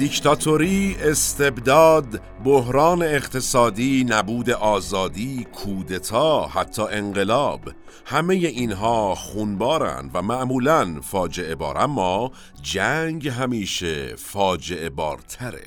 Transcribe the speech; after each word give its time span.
دیکتاتوری، 0.00 0.96
استبداد، 1.02 2.20
بحران 2.44 3.02
اقتصادی، 3.02 4.06
نبود 4.08 4.50
آزادی، 4.50 5.46
کودتا، 5.52 6.46
حتی 6.46 6.82
انقلاب. 6.82 7.60
همه 8.06 8.34
اینها 8.34 9.14
خونبارن 9.14 10.10
و 10.14 10.22
معمولا 10.22 11.00
فاجعه 11.02 11.54
بار. 11.54 11.78
اما 11.78 12.30
جنگ 12.62 13.28
همیشه 13.28 14.16
فاجعه 14.16 14.90
بارتره. 14.90 15.64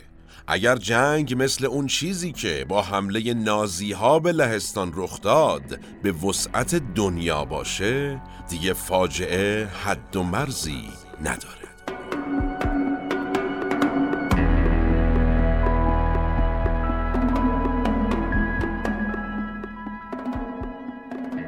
اگر 0.47 0.75
جنگ 0.75 1.43
مثل 1.43 1.65
اون 1.65 1.87
چیزی 1.87 2.31
که 2.31 2.65
با 2.69 2.81
حمله 2.81 3.33
نازی 3.33 3.91
ها 3.91 4.19
به 4.19 4.31
لهستان 4.31 4.91
رخ 4.95 5.21
داد 5.21 5.79
به 6.03 6.11
وسعت 6.11 6.75
دنیا 6.75 7.45
باشه 7.45 8.21
دیگه 8.49 8.73
فاجعه 8.73 9.65
حد 9.65 10.15
و 10.15 10.23
مرزی 10.23 10.83
نداره. 11.21 11.62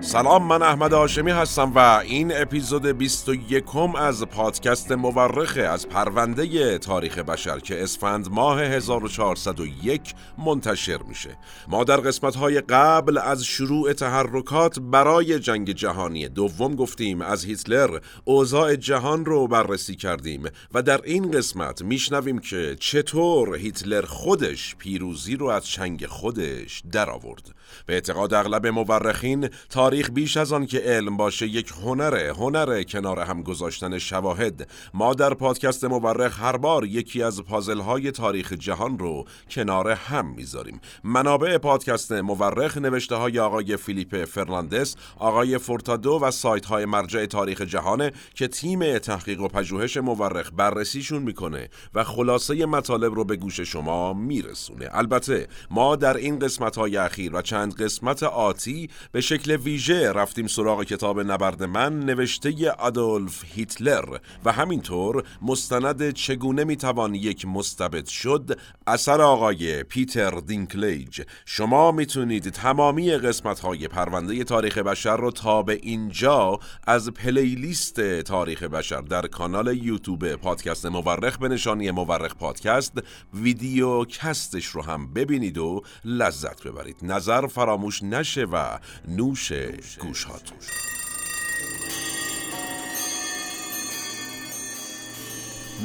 سلام 0.06 0.48
من 0.48 0.62
احمد 0.62 0.94
آشمی 0.94 1.32
هستم 1.32 1.72
و 1.76 1.80
این 1.80 2.42
اپیزود 2.42 2.86
21 2.86 3.64
از 3.98 4.24
پادکست 4.24 4.92
مورخه 4.92 5.62
از 5.62 5.90
پرونده 5.90 6.78
تاریخ 6.78 7.18
بشر 7.18 7.60
که 7.60 7.84
اسفند 7.84 8.28
ماه 8.32 8.62
1401 8.62 10.14
منتشر 10.38 10.98
میشه. 11.08 11.38
ما 11.68 11.84
در 11.84 11.98
قسمت 11.98 12.36
های 12.36 12.62
قبل 12.62 13.18
از 13.18 13.44
شروع 13.44 13.94
تحرکات 13.94 14.80
برای 14.80 15.40
جنگ 15.40 15.72
جهانی 15.72 16.28
دوم 16.28 16.76
گفتیم 16.76 17.22
از 17.22 17.46
هیتلر 17.46 18.00
اوضاع 18.24 18.76
جهان 18.76 19.26
رو 19.26 19.48
بررسی 19.48 19.96
کردیم 19.96 20.44
و 20.74 20.82
در 20.82 21.02
این 21.04 21.32
قسمت 21.32 21.82
میشنویم 21.82 22.40
که 22.40 22.76
چطور 22.80 23.56
هیتلر 23.56 24.06
خودش 24.06 24.76
پیروزی 24.76 25.36
رو 25.36 25.48
از 25.48 25.66
چنگ 25.66 26.06
خودش 26.06 26.84
درآورد. 26.92 27.56
به 27.86 27.94
اعتقاد 27.94 28.34
اغلب 28.34 28.68
مورخین 28.68 29.50
تاریخ 29.70 29.95
بیش 30.04 30.38
از 30.38 30.54
آن 30.54 30.66
که 30.66 30.80
علم 30.80 31.18
باشه 31.18 31.48
یک 31.48 31.70
هنره 31.84 32.34
هنره 32.34 32.84
کنار 32.84 33.20
هم 33.20 33.44
گذاشتن 33.44 33.98
شواهد. 33.98 34.70
ما 34.94 35.14
در 35.14 35.34
پادکست 35.34 35.84
مورخ 35.84 36.40
هر 36.40 36.58
بار 36.58 36.86
یکی 36.86 37.24
از 37.24 37.42
پازل 37.42 37.80
های 37.80 38.12
تاریخ 38.12 38.54
جهان 38.54 39.00
رو 39.00 39.26
کنار 39.50 39.92
هم 39.92 40.26
می‌ذاریم. 40.36 40.82
منابع 41.04 41.58
پادکست 41.58 42.12
مورخ 42.12 42.78
نوشته 42.78 43.16
های 43.16 43.40
آقای 43.40 43.78
فیلیپ 43.78 44.26
فرناندس 44.26 44.96
آقای 45.18 45.58
فورتادو 45.58 46.20
و 46.22 46.32
سایت 46.32 46.66
های 46.66 46.86
مرجع 46.86 47.26
تاریخ 47.26 47.62
جهانه 47.62 48.12
که 48.36 48.48
تیم 48.48 48.98
تحقیق 48.98 49.42
و 49.42 49.48
پژوهش 49.48 49.98
مورخ 49.98 50.52
بررسیشون 50.58 51.24
می‌کنه 51.24 51.70
و 51.94 52.04
خلاصه 52.04 52.66
مطالب 52.66 53.14
رو 53.14 53.24
به 53.24 53.36
گوش 53.36 53.60
شما 53.60 54.14
میرسونه. 54.14 54.90
البته 54.92 55.48
ما 55.72 55.96
در 55.96 56.18
این 56.18 56.40
قسمت 56.40 56.78
های 56.78 56.98
اخیر 56.98 57.36
و 57.36 57.42
چند 57.42 57.76
قسمت 57.76 58.24
آتی 58.24 58.90
به 59.12 59.22
شکل 59.22 59.56
ویژه 59.56 59.85
رفتیم 59.94 60.48
سراغ 60.48 60.84
کتاب 60.84 61.20
نبرد 61.20 61.64
من 61.64 62.00
نوشته 62.00 62.72
آدولف 62.72 63.44
هیتلر 63.46 64.18
و 64.46 64.52
همینطور 64.52 65.24
مستند 65.42 66.12
چگونه 66.12 66.64
می‌توان 66.64 67.16
یک 67.16 67.46
مستبد 67.46 68.06
شد؟ 68.06 68.60
اثر 68.88 69.22
آقای 69.22 69.84
پیتر 69.84 70.32
دینکلیج. 70.32 71.22
شما 71.46 71.92
می‌تونید 71.92 72.50
تمامی 72.50 73.12
قسمت 73.12 73.60
های 73.60 73.88
پرونده 73.88 74.44
تاریخ 74.44 74.78
بشر 74.78 75.18
رو 75.18 75.32
تا 75.32 75.64
به 75.64 75.80
اینجا 75.82 76.60
از 76.88 77.10
پلیلیست 77.12 78.22
تاریخ 78.22 78.64
بشر 78.64 79.02
در 79.02 79.28
کانال 79.28 79.78
یوتیوب 79.78 80.36
پادکست 80.36 80.86
مورخ 80.86 81.38
به 81.38 81.48
نشانی 81.48 81.92
مورخ 81.92 82.36
پادکست 82.36 82.94
ویدیو 83.34 84.06
کستش 84.06 84.66
رو 84.66 84.82
هم 84.82 85.14
ببینید 85.14 85.58
و 85.58 85.82
لذت 86.06 86.64
ببرید. 86.64 86.98
نظر 87.02 87.48
فراموش 87.48 88.04
نشه 88.04 88.46
و 88.46 88.78
نوش 89.08 89.52
گوش 90.00 90.24
هاتون. 90.24 90.58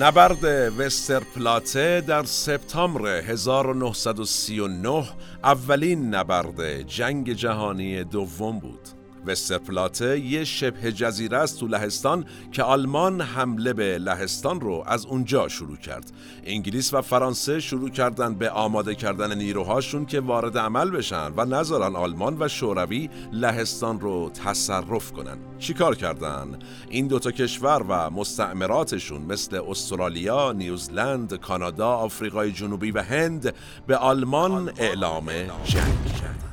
نبرد 0.01 0.45
وسترپلاته 0.79 2.01
در 2.01 2.25
سپتامبر 2.25 3.07
1939 3.07 5.09
اولین 5.45 6.15
نبرد 6.15 6.83
جنگ 6.83 7.33
جهانی 7.33 8.05
دوم 8.05 8.59
بود. 8.59 9.00
وسترپلاته 9.27 10.21
یه 10.21 10.45
شبه 10.45 10.93
جزیره 10.93 11.39
است 11.39 11.61
تو 11.61 11.67
لهستان 11.67 12.25
که 12.53 12.63
آلمان 12.63 13.21
حمله 13.21 13.73
به 13.73 13.99
لهستان 13.99 14.61
رو 14.61 14.85
از 14.87 15.07
اونجا 15.07 15.49
شروع 15.49 15.77
کرد. 15.77 16.13
انگلیس 16.45 16.95
و 16.95 17.03
فرانسه 17.03 17.61
شروع 17.61 17.91
کردن 17.91 18.35
به 18.35 18.51
آماده 18.51 18.95
کردن 18.95 19.39
نیروهاشون 19.39 20.07
که 20.07 20.21
وارد 20.21 20.59
عمل 20.59 20.91
بشن 20.91 21.33
و 21.37 21.45
نذارن 21.45 21.97
آلمان 21.97 22.37
و 22.41 22.49
شوروی 22.49 23.11
لهستان 23.33 24.01
رو 24.01 24.31
تصرف 24.31 25.13
کنن. 25.13 25.39
چیکار 25.59 25.97
کردن؟ 25.97 26.59
این 26.89 27.07
دوتا 27.09 27.31
کشور 27.31 27.85
و 27.89 28.11
مستعمراتشون 28.11 29.23
مثل 29.23 29.61
استرالیا، 29.69 30.53
نیوزلند، 30.53 31.35
کانادا، 31.35 31.89
آفریقای 31.89 32.53
جنوبی 32.53 32.91
و 32.91 33.03
هند 33.03 33.55
به 33.87 33.97
آلمان 33.97 34.73
اعلام 34.79 35.33
جنگ 35.65 36.07
کردند 36.21 36.50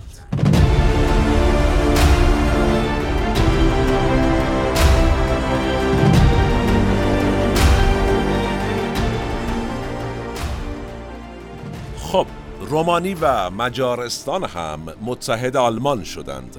خب 12.17 12.27
رومانی 12.61 13.13
و 13.21 13.49
مجارستان 13.49 14.43
هم 14.43 14.79
متحد 15.01 15.57
آلمان 15.57 16.03
شدند. 16.03 16.57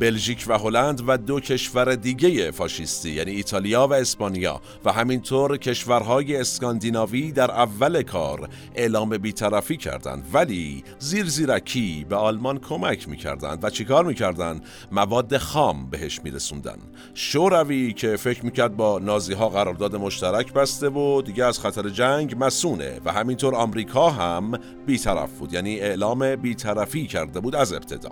بلژیک 0.00 0.44
و 0.48 0.58
هلند 0.58 1.02
و 1.06 1.16
دو 1.16 1.40
کشور 1.40 1.94
دیگه 1.94 2.50
فاشیستی 2.50 3.10
یعنی 3.10 3.30
ایتالیا 3.30 3.86
و 3.86 3.92
اسپانیا. 3.92 4.60
و 4.84 4.92
همینطور 4.92 5.56
کشورهای 5.56 6.36
اسکاندیناوی 6.36 7.32
در 7.32 7.50
اول 7.50 8.02
کار 8.02 8.48
اعلام 8.74 9.18
بیطرفی 9.18 9.76
کردند 9.76 10.24
ولی 10.32 10.84
زیر 10.98 11.24
زیرکی 11.24 12.06
به 12.08 12.16
آلمان 12.16 12.58
کمک 12.58 13.08
می‌کردند. 13.08 13.64
و 13.64 13.70
چیکار 13.70 14.04
می‌کردند؟ 14.04 14.64
مواد 14.92 15.36
خام 15.36 15.90
بهش 15.90 16.20
میرسوندن 16.24 16.78
شوروی 17.14 17.92
که 17.92 18.16
فکر 18.16 18.44
می‌کرد 18.44 18.76
با 18.76 18.98
نازی 18.98 19.32
ها 19.32 19.48
قرارداد 19.48 19.96
مشترک 19.96 20.52
بسته 20.52 20.88
و 20.88 21.22
دیگه 21.22 21.44
از 21.44 21.58
خطر 21.58 21.88
جنگ 21.88 22.34
مسونه. 22.38 23.00
و 23.04 23.12
همینطور 23.12 23.54
آمریکا 23.54 24.10
هم 24.10 24.58
بیطرف 24.86 25.30
بود 25.38 25.52
یعنی 25.52 25.80
اعلام 25.80 26.36
بیطرفی 26.36 27.06
کرده 27.06 27.40
بود 27.40 27.54
از 27.54 27.72
ابتدا. 27.72 28.10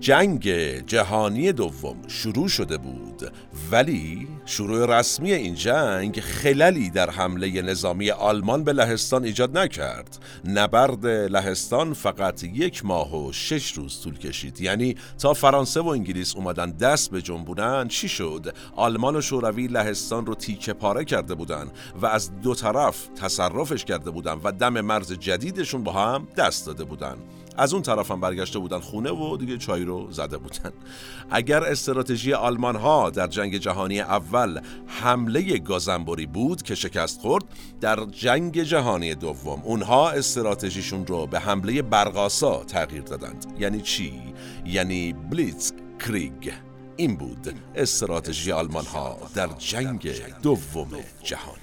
جنگ 0.00 0.48
جهان 0.86 1.29
جهانی 1.30 1.52
دوم 1.52 1.96
شروع 2.08 2.48
شده 2.48 2.78
بود. 2.78 3.32
ولی 3.70 4.28
شروع 4.44 4.98
رسمی 4.98 5.32
این 5.32 5.54
جنگ 5.54 6.20
خللی 6.20 6.90
در 6.90 7.10
حمله 7.10 7.62
نظامی 7.62 8.10
آلمان 8.10 8.64
به 8.64 8.72
لهستان 8.72 9.24
ایجاد 9.24 9.58
نکرد. 9.58 10.18
نبرد 10.44 11.06
لهستان 11.06 11.94
فقط 11.94 12.44
یک 12.44 12.84
ماه 12.84 13.26
و 13.26 13.32
شش 13.32 13.72
روز 13.72 14.00
طول 14.02 14.18
کشید. 14.18 14.60
یعنی 14.60 14.94
تا 15.18 15.34
فرانسه 15.34 15.80
و 15.80 15.88
انگلیس 15.88 16.36
اومدن 16.36 16.70
دست 16.70 17.10
به 17.10 17.22
جنبونن 17.22 17.88
چی 17.88 18.08
شد؟ 18.08 18.54
آلمان 18.76 19.16
و 19.16 19.20
شوروی 19.20 19.66
لهستان 19.66 20.26
رو 20.26 20.34
تیکه 20.34 20.72
پاره 20.72 21.04
کرده 21.04 21.34
بودن 21.34 21.66
و 22.02 22.06
از 22.06 22.40
دو 22.40 22.54
طرف 22.54 23.08
تصرفش 23.08 23.84
کرده 23.84 24.10
بودن 24.10 24.40
و 24.44 24.52
دم 24.52 24.80
مرز 24.80 25.12
جدیدشون 25.12 25.84
با 25.84 25.92
هم 25.92 26.28
دست 26.36 26.66
داده 26.66 26.84
بودن. 26.84 27.16
از 27.56 27.72
اون 27.72 27.82
طرف 27.82 28.10
هم 28.10 28.20
برگشته 28.20 28.58
بودن 28.58 28.78
خونه 28.78 29.10
و 29.10 29.36
دیگه 29.36 29.58
چای 29.58 29.84
رو 29.84 30.12
زده 30.12 30.38
بودن. 30.38 30.72
اگر 31.30 31.64
استراتژی 31.64 32.32
آلمان 32.32 32.76
ها 32.76 33.10
در 33.10 33.26
جنگ 33.26 33.56
جهانی 33.56 34.00
اول 34.00 34.60
حمله 34.86 35.58
گازنبوری 35.58 36.26
بود 36.26 36.62
که 36.62 36.74
شکست 36.74 37.20
خورد 37.20 37.44
در 37.80 38.04
جنگ 38.04 38.62
جهانی 38.62 39.14
دوم 39.14 39.62
اونها 39.64 40.10
استراتژیشون 40.10 41.06
رو 41.06 41.26
به 41.26 41.38
حمله 41.40 41.82
برقاسا 41.82 42.64
تغییر 42.64 43.02
دادند. 43.02 43.46
یعنی 43.58 43.80
چی؟ 43.80 44.22
یعنی 44.66 45.12
بلیتز 45.12 45.72
کریگ 45.98 46.52
این 46.96 47.16
بود 47.16 47.54
استراتژی 47.74 48.52
آلمان 48.52 48.84
ها 48.84 49.18
در 49.34 49.48
جنگ 49.58 50.12
دوم 50.42 50.88
جهانی. 51.22 51.60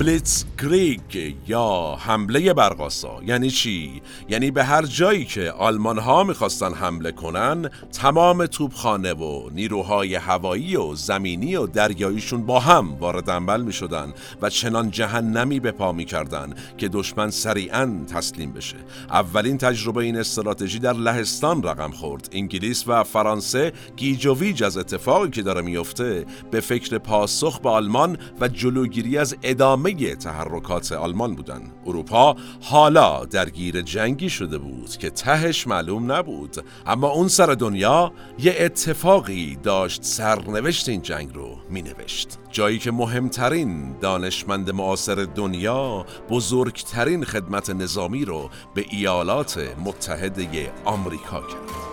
بلیتز 0.00 0.44
کریگ 0.58 1.34
یا 1.48 1.96
حمله 2.00 2.52
برقاسا 2.52 3.20
یعنی 3.26 3.50
چی؟ 3.50 4.02
یعنی 4.28 4.50
به 4.50 4.64
هر 4.64 4.82
جایی 4.82 5.24
که 5.24 5.50
آلمان 5.50 5.98
ها 5.98 6.24
می‌خواستن 6.24 6.74
حمله 6.74 7.12
کنن 7.12 7.70
تمام 7.92 8.46
توپخانه 8.46 9.12
و 9.12 9.50
نیروهای 9.50 10.14
هوایی 10.14 10.76
و 10.76 10.94
زمینی 10.94 11.56
و 11.56 11.66
دریاییشون 11.66 12.46
با 12.46 12.60
هم 12.60 12.94
وارد 12.94 13.30
عمل 13.30 13.62
می‌شدن 13.62 14.12
و 14.42 14.50
چنان 14.50 14.90
جهنمی 14.90 15.60
به 15.60 15.72
پا 15.72 15.92
می‌کردن 15.92 16.54
که 16.78 16.88
دشمن 16.88 17.30
سریعا 17.30 18.04
تسلیم 18.14 18.52
بشه. 18.52 18.76
اولین 19.10 19.58
تجربه 19.58 20.04
این 20.04 20.16
استراتژی 20.16 20.78
در 20.78 20.92
لهستان 20.92 21.62
رقم 21.62 21.90
خورد. 21.90 22.28
انگلیس 22.32 22.84
و 22.86 23.04
فرانسه 23.04 23.72
گیج 23.96 24.62
از 24.62 24.76
اتفاقی 24.76 25.30
که 25.30 25.42
داره 25.42 25.62
میفته 25.62 26.26
به 26.50 26.60
فکر 26.60 26.98
پاسخ 26.98 27.60
به 27.60 27.68
آلمان 27.68 28.18
و 28.40 28.48
جلوگیری 28.48 29.18
از 29.18 29.36
ادامه 29.42 29.89
تحرکات 29.94 30.92
آلمان 30.92 31.34
بودن. 31.34 31.62
اروپا 31.86 32.36
حالا 32.60 33.24
درگیر 33.24 33.82
جنگی 33.82 34.30
شده 34.30 34.58
بود 34.58 34.96
که 34.96 35.10
تهش 35.10 35.66
معلوم 35.66 36.12
نبود. 36.12 36.56
اما 36.86 37.08
اون 37.08 37.28
سر 37.28 37.46
دنیا 37.46 38.12
یه 38.38 38.56
اتفاقی 38.58 39.58
داشت 39.62 40.04
سرنوشت 40.04 40.88
این 40.88 41.02
جنگ 41.02 41.34
رو 41.34 41.56
می 41.70 41.82
نوشت 41.82 42.38
جایی 42.50 42.78
که 42.78 42.90
مهمترین 42.90 43.98
دانشمند 44.00 44.70
معاصر 44.70 45.14
دنیا 45.34 46.06
بزرگترین 46.30 47.24
خدمت 47.24 47.70
نظامی 47.70 48.24
رو 48.24 48.50
به 48.74 48.84
ایالات 48.90 49.76
متحده 49.84 50.72
آمریکا 50.84 51.40
کرد. 51.40 51.89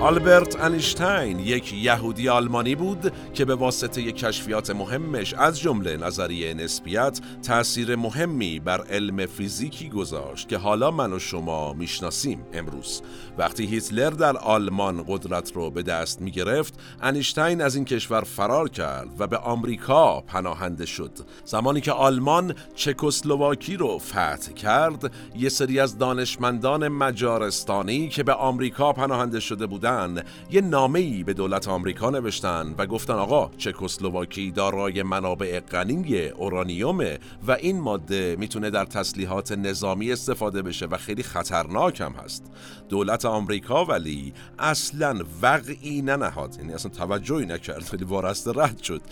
آلبرت 0.00 0.60
انیشتین 0.60 1.38
یک 1.38 1.72
یهودی 1.72 2.28
آلمانی 2.28 2.74
بود 2.74 3.12
که 3.34 3.44
به 3.44 3.54
واسطه 3.54 4.12
کشفیات 4.12 4.70
مهمش 4.70 5.34
از 5.34 5.60
جمله 5.60 5.96
نظریه 5.96 6.54
نسبیت 6.54 7.20
تأثیر 7.42 7.96
مهمی 7.96 8.60
بر 8.60 8.84
علم 8.84 9.26
فیزیکی 9.26 9.88
گذاشت 9.88 10.48
که 10.48 10.56
حالا 10.56 10.90
من 10.90 11.12
و 11.12 11.18
شما 11.18 11.72
می‌شناسیم 11.72 12.44
امروز. 12.52 13.02
وقتی 13.40 13.66
هیتلر 13.66 14.10
در 14.10 14.36
آلمان 14.36 15.04
قدرت 15.08 15.52
رو 15.52 15.70
به 15.70 15.82
دست 15.82 16.20
می 16.20 16.30
گرفت 16.30 16.74
انیشتین 17.02 17.60
از 17.60 17.74
این 17.76 17.84
کشور 17.84 18.20
فرار 18.20 18.68
کرد 18.68 19.08
و 19.18 19.26
به 19.26 19.36
آمریکا 19.36 20.20
پناهنده 20.20 20.86
شد. 20.86 21.10
زمانی 21.44 21.80
که 21.80 21.92
آلمان 21.92 22.54
چکسلواکی 22.74 23.76
رو 23.76 23.98
فتح 23.98 24.52
کرد 24.52 25.12
یه 25.36 25.48
سری 25.48 25.80
از 25.80 25.98
دانشمندان 25.98 26.88
مجارستانی 26.88 28.08
که 28.08 28.22
به 28.22 28.32
آمریکا 28.32 28.92
پناهنده 28.92 29.40
شده 29.40 29.66
بودند 29.66 30.26
یه 30.50 30.60
نامه 30.60 30.98
ای 30.98 31.24
به 31.24 31.32
دولت 31.32 31.68
آمریکا 31.68 32.10
نوشتن 32.10 32.74
و 32.78 32.86
گفتن 32.86 33.14
آقا 33.14 33.50
چکسلواکی 33.56 34.50
دارای 34.50 35.02
منابع 35.02 35.60
غنی 35.60 36.28
اورانیومه 36.28 37.18
و 37.46 37.52
این 37.52 37.80
ماده 37.80 38.36
می‌تونه 38.38 38.70
در 38.70 38.84
تسلیحات 38.84 39.52
نظامی 39.52 40.12
استفاده 40.12 40.62
بشه 40.62 40.86
و 40.86 40.96
خیلی 40.96 41.22
خطرناک 41.22 42.00
هم 42.00 42.12
هست. 42.12 42.44
دولت 42.88 43.29
آمریکا 43.30 43.84
ولی 43.84 44.32
اصلا 44.58 45.24
وقعی 45.42 46.02
ننهاد. 46.02 46.56
یعنی 46.58 46.72
اصلا 46.72 46.90
توجهی 46.90 47.46
نکرد. 47.46 47.90
ولی 47.92 48.04
وارسته 48.04 48.52
رد 48.54 48.82
شد. 48.82 49.02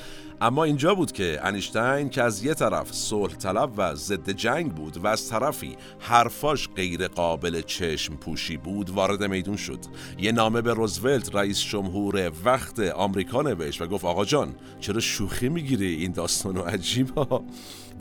اما 0.41 0.65
اینجا 0.65 0.95
بود 0.95 1.13
که 1.13 1.41
انیشتین 1.43 2.09
که 2.09 2.23
از 2.23 2.45
یه 2.45 2.55
طرف 2.55 2.93
صلح 2.93 3.35
طلب 3.35 3.73
و 3.77 3.95
ضد 3.95 4.31
جنگ 4.31 4.75
بود 4.75 4.97
و 4.97 5.07
از 5.07 5.29
طرفی 5.29 5.77
حرفاش 5.99 6.69
غیر 6.69 7.09
قابل 7.09 7.61
چشم 7.61 8.17
پوشی 8.17 8.57
بود 8.57 8.91
وارد 8.91 9.25
میدون 9.25 9.57
شد. 9.57 9.79
یه 10.19 10.33
نامه 10.33 10.61
به 10.61 10.75
روزولت 10.75 11.35
رئیس 11.35 11.61
جمهور 11.61 12.33
وقت 12.45 12.81
آمریکا 12.81 13.43
نوشت 13.43 13.83
و 13.83 13.87
گفت 13.87 14.05
آقا 14.05 14.25
جان 14.25 14.55
چرا 14.81 15.01
شوخی 15.01 15.49
می‌گیری 15.49 15.95
این 15.95 16.13
داستان 16.13 16.57
و 16.57 16.61
عجیبا؟ 16.61 17.45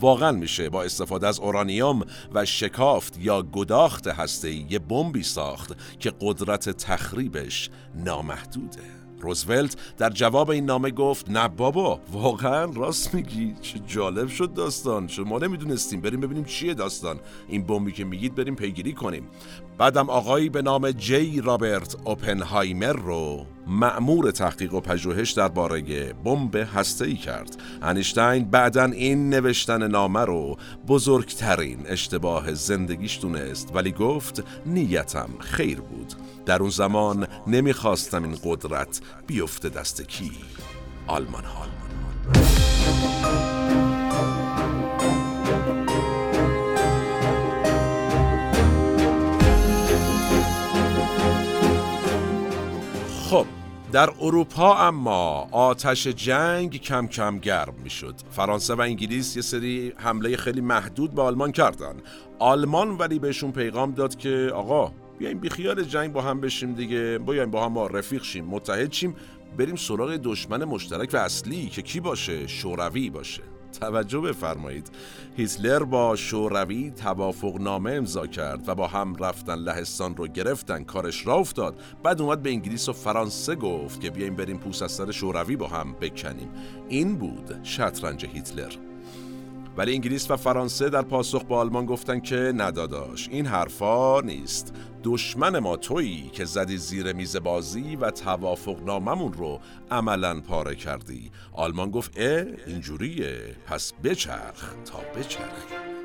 واقعا 0.00 0.32
میشه 0.32 0.70
با 0.70 0.82
استفاده 0.82 1.26
از 1.26 1.40
اورانیوم 1.40 2.02
و 2.32 2.44
شکافت 2.44 3.18
یا 3.18 3.42
گداخت 3.42 4.06
هسته 4.06 4.72
یه 4.72 4.78
بمبی 4.78 5.22
ساخت 5.22 5.98
که 5.98 6.12
قدرت 6.20 6.70
تخریبش 6.70 7.70
نامحدوده. 7.94 8.97
روزولت 9.20 9.76
در 9.96 10.10
جواب 10.10 10.50
این 10.50 10.64
نامه 10.64 10.90
گفت 10.90 11.30
نه 11.30 11.48
بابا 11.48 12.00
واقعا 12.12 12.64
راست 12.64 13.14
میگی. 13.14 13.54
چه 13.60 13.78
جالب 13.78 14.28
شد 14.28 14.54
داستان. 14.54 15.08
شما 15.08 15.38
نمی‌دونستیم. 15.38 16.00
بریم 16.00 16.20
ببینیم 16.20 16.44
چیه 16.44 16.74
داستان. 16.74 17.20
این 17.48 17.62
بمبی 17.62 17.92
که 17.92 18.04
میگید 18.04 18.34
بریم 18.34 18.54
پیگیری 18.54 18.92
کنیم. 18.92 19.28
بعدم 19.78 20.10
آقایی 20.10 20.48
به 20.48 20.62
نام 20.62 20.90
جی 20.90 21.40
رابرت 21.40 21.96
اوپنهایمر 22.04 22.92
رو 22.92 23.46
معمور 23.66 24.30
تحقیق 24.30 24.74
و 24.74 24.80
پژوهش 24.80 25.32
درباره 25.32 26.12
بمب 26.12 26.56
هسته‌ای 26.56 27.14
کرد. 27.14 27.56
انیشتین 27.82 28.44
بعدا 28.44 28.84
این 28.84 29.30
نوشتن 29.30 29.88
نامه 29.88 30.24
رو 30.24 30.56
بزرگترین 30.88 31.78
اشتباه 31.86 32.54
زندگیش 32.54 33.18
دونست. 33.20 33.70
ولی 33.74 33.92
گفت 33.92 34.44
نیتم 34.66 35.28
خیر 35.38 35.80
بود. 35.80 36.14
در 36.48 36.60
اون 36.60 36.70
زمان 36.70 37.26
نمی‌خواستم 37.46 38.22
این 38.22 38.38
قدرت 38.44 39.00
بیفته 39.26 39.68
دست 39.68 40.02
کی؟ 40.02 40.30
آلمان 41.06 41.44
ها. 41.44 41.66
خب 53.30 53.46
در 53.92 54.10
اروپا 54.20 54.76
اما 54.76 55.48
آتش 55.52 56.06
جنگ 56.06 56.80
کم 56.80 57.06
کم 57.06 57.38
گرم 57.38 57.74
می 57.82 57.90
شد. 57.90 58.14
فرانسه 58.30 58.74
و 58.74 58.80
انگلیس 58.80 59.36
یه 59.36 59.42
سری 59.42 59.92
حمله 59.96 60.36
خیلی 60.36 60.60
محدود 60.60 61.14
به 61.14 61.22
آلمان 61.22 61.52
کردن. 61.52 61.94
آلمان 62.38 62.88
ولی 62.90 63.18
بهشون 63.18 63.52
پیغام 63.52 63.90
داد 63.92 64.16
که 64.16 64.50
آقا 64.54 64.92
بیایم 65.18 65.38
بیخیال 65.38 65.82
جنگ 65.82 66.12
با 66.12 66.22
هم 66.22 66.40
بشیم 66.40 66.74
دیگه. 66.74 67.18
بیایم 67.18 67.50
با 67.50 67.64
هم 67.64 67.72
ما 67.72 67.86
رفیق 67.86 68.22
شیم 68.22 68.44
متحد 68.44 68.92
شیم. 68.92 69.16
بریم 69.58 69.76
سراغ 69.76 70.16
دشمن 70.16 70.64
مشترک 70.64 71.10
و 71.12 71.16
اصلی 71.16 71.66
که 71.66 71.82
کی 71.82 72.00
باشه؟ 72.00 72.46
شوروی 72.46 73.10
باشه. 73.10 73.42
توجه 73.80 74.20
بفرمایید. 74.20 74.90
هیتلر 75.36 75.82
با 75.82 76.16
شوروی 76.16 76.90
توافق 76.90 77.60
نامه 77.60 77.92
امضا 77.92 78.26
کرد 78.26 78.68
و 78.68 78.74
با 78.74 78.86
هم 78.86 79.16
رفتن 79.16 79.54
لهستان 79.54 80.16
رو 80.16 80.26
گرفتن. 80.26 80.84
کارش 80.84 81.26
را 81.26 81.34
افتاد. 81.34 81.80
بعد 82.02 82.20
اومد 82.20 82.42
به 82.42 82.50
انگلیس 82.50 82.88
و 82.88 82.92
فرانسه 82.92 83.54
گفت 83.54 84.00
که 84.00 84.10
بیایم 84.10 84.36
بریم 84.36 84.58
پوست 84.58 84.82
از 84.82 84.92
سر 84.92 85.10
شوروی 85.10 85.56
با 85.56 85.66
هم 85.66 85.92
بکنیم. 85.92 86.48
این 86.88 87.16
بود 87.16 87.64
شطرنج 87.64 88.26
هیتلر. 88.26 88.87
ولی 89.78 89.94
انگلیس 89.94 90.30
و 90.30 90.36
فرانسه 90.36 90.90
در 90.90 91.02
پاسخ 91.02 91.44
به 91.44 91.54
آلمان 91.54 91.86
گفتن 91.86 92.20
که 92.20 92.52
نداداش 92.56 93.28
این 93.28 93.46
حرفا 93.46 94.20
نیست. 94.20 94.74
دشمن 95.04 95.58
ما 95.58 95.76
تویی 95.76 96.30
که 96.32 96.44
زدی 96.44 96.76
زیر 96.76 97.12
میز 97.12 97.36
بازی 97.36 97.96
و 97.96 98.10
توافق 98.10 98.82
ناممون 98.82 99.32
رو 99.32 99.60
عملا 99.90 100.40
پاره 100.40 100.74
کردی. 100.74 101.30
آلمان 101.52 101.90
گفت 101.90 102.12
اه 102.16 102.46
اینجوریه. 102.66 103.56
پس 103.66 103.92
بچرخ 104.04 104.74
تا 104.84 104.98
بچرخی 105.20 105.97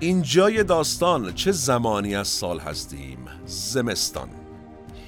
اینجای 0.00 0.64
داستان 0.64 1.32
چه 1.32 1.52
زمانی 1.52 2.16
از 2.16 2.28
سال 2.28 2.58
هستیم؟ 2.58 3.18
زمستان. 3.46 4.28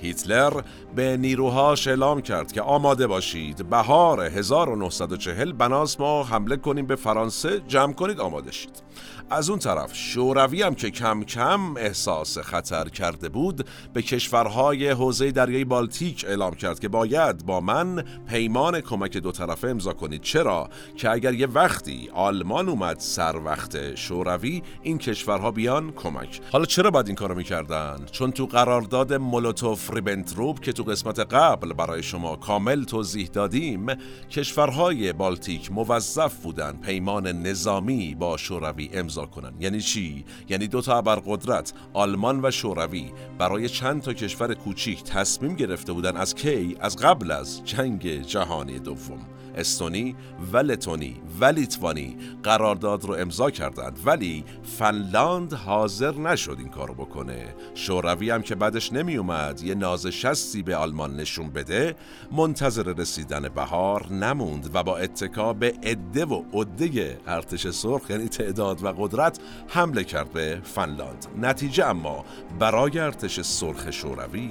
هیتلر 0.02 0.62
به 0.94 1.16
نیروهاش 1.16 1.88
اعلام 1.88 2.22
کرد 2.22 2.52
که 2.52 2.62
آماده 2.62 3.06
باشید. 3.06 3.70
بهار 3.70 4.20
1940 4.24 5.52
بناس 5.52 6.00
ما 6.00 6.24
حمله 6.24 6.56
کنیم 6.56 6.86
به 6.86 6.96
فرانسه 6.96 7.60
جمع 7.60 7.92
کنید 7.92 8.20
آماده 8.20 8.52
شید. 8.52 8.82
از 9.30 9.50
اون 9.50 9.58
طرف 9.58 9.94
شوروی 9.94 10.62
هم 10.62 10.74
که 10.74 10.90
کم 10.90 11.24
کم 11.24 11.76
احساس 11.76 12.38
خطر 12.38 12.88
کرده 12.88 13.28
بود 13.28 13.66
به 13.92 14.02
کشورهای 14.02 14.90
حوزه 14.90 15.30
دریای 15.30 15.64
بالتیک 15.64 16.24
اعلام 16.28 16.54
کرد 16.54 16.80
که 16.80 16.88
باید 16.88 17.46
با 17.46 17.60
من 17.60 18.04
پیمان 18.28 18.80
کمک 18.80 19.16
دو 19.16 19.32
طرفه 19.32 19.68
امضا 19.68 19.92
کنید. 19.92 20.22
چرا؟ 20.22 20.68
که 20.96 21.10
اگر 21.10 21.34
یه 21.34 21.46
وقتی 21.46 22.10
آلمان 22.14 22.68
اومد 22.68 22.98
سر 22.98 23.36
وقت 23.36 23.94
شوروی 23.94 24.62
این 24.82 24.98
کشورها 24.98 25.50
بیان 25.50 25.92
کمک. 25.92 26.40
حالا 26.52 26.64
چرا 26.64 26.90
باید 26.90 27.06
این 27.06 27.16
کارو 27.16 27.34
می‌کردن؟ 27.34 28.06
چون 28.10 28.32
تو 28.32 28.46
قرارداد 28.46 29.14
مولوتوف 29.14 29.94
ریبنتروپ 29.94 30.60
که 30.60 30.72
تو 30.72 30.82
قسمت 30.82 31.18
قبل 31.18 31.72
برای 31.72 32.02
شما 32.02 32.36
کامل 32.36 32.84
توضیح 32.84 33.26
دادیم 33.26 33.86
کشورهای 34.30 35.12
بالتیک 35.12 35.72
موظف 35.72 36.34
بودن 36.42 36.72
پیمان 36.72 37.26
نظامی 37.26 38.14
با 38.14 38.36
شوروی 38.36 38.90
امضا 38.92 39.17
کنند 39.26 39.62
یعنی 39.62 39.80
چی؟ 39.80 40.24
یعنی 40.48 40.68
دو 40.68 40.80
تا 40.80 40.98
ابرقدرت 40.98 41.72
آلمان 41.92 42.40
و 42.44 42.50
شوروی 42.50 43.12
برای 43.38 43.68
چند 43.68 44.02
تا 44.02 44.12
کشور 44.12 44.54
کوچیک 44.54 45.04
تصمیم 45.04 45.54
گرفته 45.54 45.92
بودن 45.92 46.16
از 46.16 46.34
کی؟ 46.34 46.76
از 46.80 46.96
قبل 46.96 47.30
از 47.30 47.64
جنگ 47.64 48.22
جهانی 48.22 48.78
دوم. 48.78 49.37
استونی 49.58 50.16
و 50.52 50.56
لتونی 50.56 51.20
و 51.40 51.44
لیتوانی 51.44 52.16
قرارداد 52.42 53.04
رو 53.04 53.14
امضا 53.14 53.50
کردند 53.50 53.98
ولی 54.04 54.44
فنلاند 54.78 55.52
حاضر 55.52 56.14
نشد 56.14 56.56
این 56.58 56.68
کارو 56.68 56.94
بکنه. 56.94 57.54
شوروی 57.74 58.30
هم 58.30 58.42
که 58.42 58.54
بعدش 58.54 58.92
نمی 58.92 59.16
اومد 59.16 59.62
یه 59.62 59.74
نازشستی 59.74 60.62
به 60.62 60.76
آلمان 60.76 61.16
نشون 61.16 61.50
بده 61.50 61.94
منتظر 62.32 62.82
رسیدن 62.82 63.48
بهار 63.48 64.12
نموند 64.12 64.70
و 64.74 64.82
با 64.82 64.98
اتکا 64.98 65.52
به 65.52 65.74
عده 65.82 66.24
و 66.24 66.42
عده 66.52 67.20
ارتش 67.26 67.68
سرخ 67.68 68.10
یعنی 68.10 68.28
تعداد 68.28 68.84
و 68.84 68.92
قدرت 68.92 69.40
حمله 69.68 70.04
کرد 70.04 70.32
به 70.32 70.60
فنلاند. 70.64 71.26
نتیجه 71.40 71.86
اما 71.86 72.24
برای 72.58 72.98
ارتش 72.98 73.40
سرخ 73.40 73.90
شوروی 73.90 74.50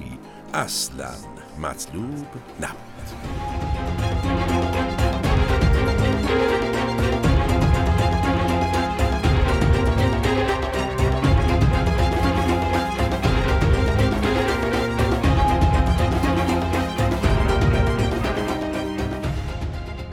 اصلا 0.54 1.12
مطلوب 1.62 2.28
نبود. 2.62 3.57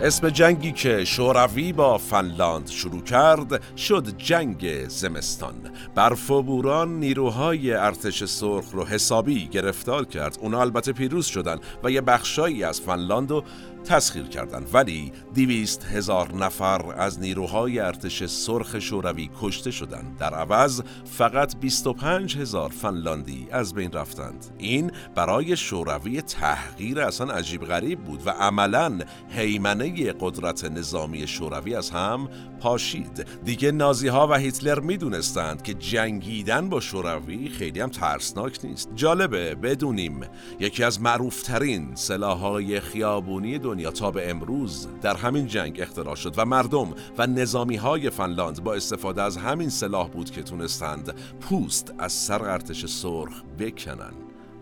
اسم 0.05 0.29
جنگی 0.29 0.73
که 0.73 1.05
شوروی 1.05 1.73
با 1.73 1.99
فنلاند 1.99 2.69
شروع 2.69 3.03
کرد 3.03 3.77
شد 3.77 4.17
جنگ 4.17 4.89
زمستان. 4.89 5.55
برف 5.95 6.31
و 6.31 6.43
بوران 6.43 7.01
نیروهای 7.01 7.73
ارتش 7.73 8.25
سرخ 8.25 8.65
رو 8.73 8.85
حسابی 8.85 9.49
گرفتار 9.49 10.05
کرد. 10.05 10.39
اونا 10.41 10.61
البته 10.61 10.93
پیروز 10.93 11.27
شدن 11.27 11.59
و 11.85 11.91
یه 11.91 12.01
بخشایی 12.01 12.65
از 12.65 12.81
فنلاند 12.81 13.31
رو 13.31 13.45
تسخیر 13.85 14.25
کردند 14.25 14.71
ولی 14.73 15.13
دیویست 15.35 15.85
هزار 15.85 16.35
نفر 16.35 16.93
از 16.93 17.21
نیروهای 17.21 17.79
ارتش 17.79 18.25
سرخ 18.25 18.79
شوروی 18.79 19.31
کشته 19.41 19.71
شدند. 19.71 20.17
در 20.19 20.35
عوض 20.35 20.83
فقط 21.05 21.57
25 21.57 22.37
هزار 22.37 22.69
فنلاندی 22.69 23.49
از 23.51 23.75
بین 23.75 23.93
رفتند. 23.93 24.47
این 24.59 24.91
برای 25.15 25.57
شوروی 25.57 26.23
تحقیر 26.23 27.01
اصلا 27.01 27.33
عجیب 27.33 27.65
غریب 27.65 28.01
بود 28.01 28.27
و 28.27 28.31
عملا 28.31 28.99
حیمنه 29.29 30.13
قدرت 30.21 30.65
نظامی 30.65 31.27
شوروی 31.27 31.75
از 31.75 31.91
هم 31.91 32.29
پاشید. 32.61 33.27
دیگه 33.45 33.73
نازی 33.73 34.09
ها 34.09 34.29
و 34.29 34.35
هیتلر 34.35 34.81
می‌دونستند 34.81 35.63
که 35.63 35.75
جنگیدن 35.75 36.69
با 36.69 36.81
شوروی 36.81 37.49
خیلی 37.49 37.81
هم 37.81 37.89
ترسناک 37.89 38.59
نیست. 38.65 38.91
جالبه 38.95 39.55
بدونیم. 39.55 40.21
یکی 40.61 40.85
از 40.85 41.01
معروفترین 41.01 41.95
سلاحهای 41.95 42.81
خیابونی 42.81 43.59
دنیا 43.59 43.74
تا 43.83 44.11
به 44.11 44.31
امروز 44.31 44.89
در 45.03 45.17
همین 45.17 45.47
جنگ 45.47 45.81
اختراع 45.81 46.15
شد 46.15 46.35
و 46.37 46.45
مردم 46.45 46.95
و 47.19 47.27
نظامی 47.27 47.77
های 47.77 48.11
فنلاند 48.11 48.65
با 48.65 48.75
استفاده 48.75 49.23
از 49.23 49.37
همین 49.37 49.69
سلاح 49.69 50.09
بود 50.09 50.31
که 50.31 50.43
تونستند 50.43 51.15
پوست 51.41 51.95
از 51.99 52.13
سر 52.13 52.45
ارتش 52.45 52.87
سرخ 52.87 53.43
بکنن 53.59 54.13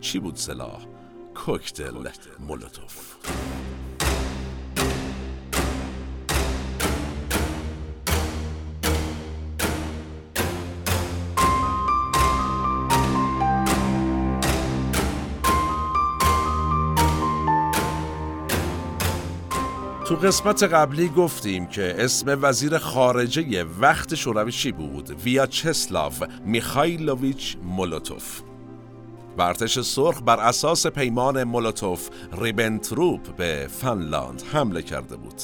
چی 0.00 0.18
بود 0.18 0.36
سلاح؟ 0.36 0.86
کوکتل 1.34 2.08
مولوتوف 2.40 3.14
تو 20.12 20.18
قسمت 20.18 20.62
قبلی 20.62 21.08
گفتیم 21.08 21.66
که 21.66 21.94
اسم 21.98 22.38
وزیر 22.42 22.78
خارجه 22.78 23.64
وقت 23.80 24.14
شوروی 24.14 24.52
چی 24.52 24.72
بود؟ 24.72 25.10
ویاچسلاو 25.24 26.12
میخایلوویچ 26.44 27.56
مولوتوف 27.62 28.40
ارتش 29.38 29.80
سرخ 29.80 30.22
بر 30.22 30.40
اساس 30.40 30.86
پیمان 30.86 31.44
مولوتوف 31.44 32.08
ریبنتروپ 32.40 33.36
به 33.36 33.66
فنلاند 33.70 34.42
حمله 34.52 34.82
کرده 34.82 35.16
بود. 35.16 35.42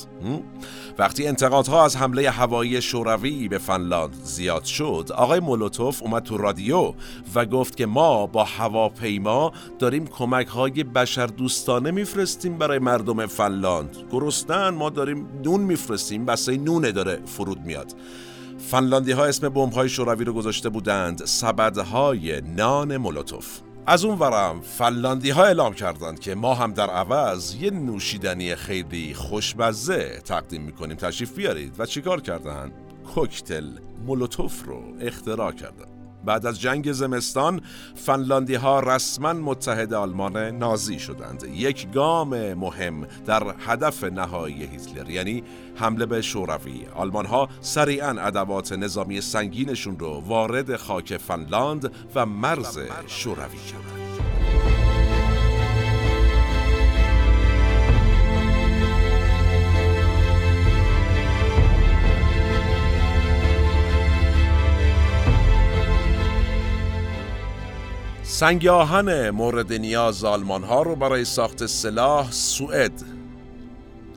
وقتی 0.99 1.27
انتقادها 1.27 1.85
از 1.85 1.97
حمله 1.97 2.31
هوایی 2.31 2.83
شوروی 2.83 3.49
به 3.49 3.59
فنلاند 3.59 4.15
زیاد 4.25 4.65
شد 4.65 5.11
آقای 5.15 5.41
مولوتوف 5.41 6.03
اومد 6.03 6.23
تو 6.23 6.37
رادیو 6.37 6.93
و 7.35 7.47
گفت 7.47 7.77
که 7.77 7.87
ما 7.87 8.27
با 8.27 8.45
هواپیما 8.45 9.53
داریم 9.79 10.07
کمک 10.07 10.47
های 10.47 10.85
بشر 10.85 11.27
دوستانه 11.27 11.91
میفرستیم 11.91 12.59
برای 12.59 12.79
مردم 12.79 13.27
فنلاند. 13.27 13.97
گرستن 14.13 14.69
ما 14.69 14.91
داریم 14.91 15.27
نون 15.45 15.61
میفرستیم 15.61 16.25
بسه 16.25 16.57
نونه 16.57 16.93
داره 16.93 17.21
فرود 17.27 17.61
میاد. 17.61 17.95
فنلاندی 18.59 19.13
ها 19.13 19.25
اسم 19.25 19.49
بمب 19.49 19.73
های 19.73 19.89
شوروی 19.89 20.25
رو 20.25 20.33
گذاشته 20.33 20.69
بودند. 20.69 21.25
سبدهای 21.25 22.41
نان 22.41 22.97
مولوتوف. 22.97 23.61
از 23.91 24.05
اون 24.05 24.19
ورم 24.19 24.61
فلاندی 24.61 25.31
ها 25.31 25.45
اعلام 25.45 25.75
کردند 25.75 26.21
که 26.21 26.35
ما 26.35 26.55
هم 26.55 26.73
در 26.73 26.91
عوض 26.91 27.55
یه 27.55 27.71
نوشیدنی 27.71 28.55
خیلی 28.55 29.15
خوشمزه 29.15 30.21
تقدیم 30.25 30.63
می‌کنیم. 30.63 30.97
تشریف 30.97 31.35
بیارید. 31.35 31.75
و 31.79 31.87
چیکار 31.87 32.21
کردن؟ 32.21 32.73
کوکتل 33.15 33.65
مولوتوف 34.07 34.65
رو 34.65 34.83
اختراع 35.01 35.53
کردند 35.53 35.98
بعد 36.25 36.47
از 36.47 36.61
جنگ 36.61 36.93
زمستان 36.93 37.61
فنلاندی 37.95 38.55
ها 38.55 38.81
رسما 38.81 39.33
متحد 39.33 39.93
آلمان 39.93 40.37
نازی 40.37 40.99
شدند. 40.99 41.45
یک 41.45 41.93
گام 41.93 42.55
مهم 42.55 43.07
در 43.27 43.55
هدف 43.59 44.05
نهایی 44.05 44.63
هیتلر 44.67 45.11
یعنی 45.11 45.45
حمله 45.77 46.07
به 46.07 46.23
شوروی. 46.23 46.87
آلمان 46.97 47.27
ها 47.27 47.49
سریعا 47.61 48.11
ادوات 48.11 48.73
نظامی 48.73 49.21
سنگینشون 49.21 49.99
رو 49.99 50.23
وارد 50.27 50.77
خاک 50.77 51.17
فنلاند 51.17 51.93
و 52.15 52.27
مرز 52.27 52.79
شوروی 53.07 53.59
کردند. 53.59 54.58
سنگ 68.39 68.67
آهن 68.67 69.31
مورد 69.31 69.73
نیاز 69.73 70.25
آلمان 70.25 70.65
ها 70.65 70.83
رو 70.83 70.97
برای 70.97 71.25
ساخت 71.25 71.67
سلاح 71.67 72.31
سوئد 72.31 72.93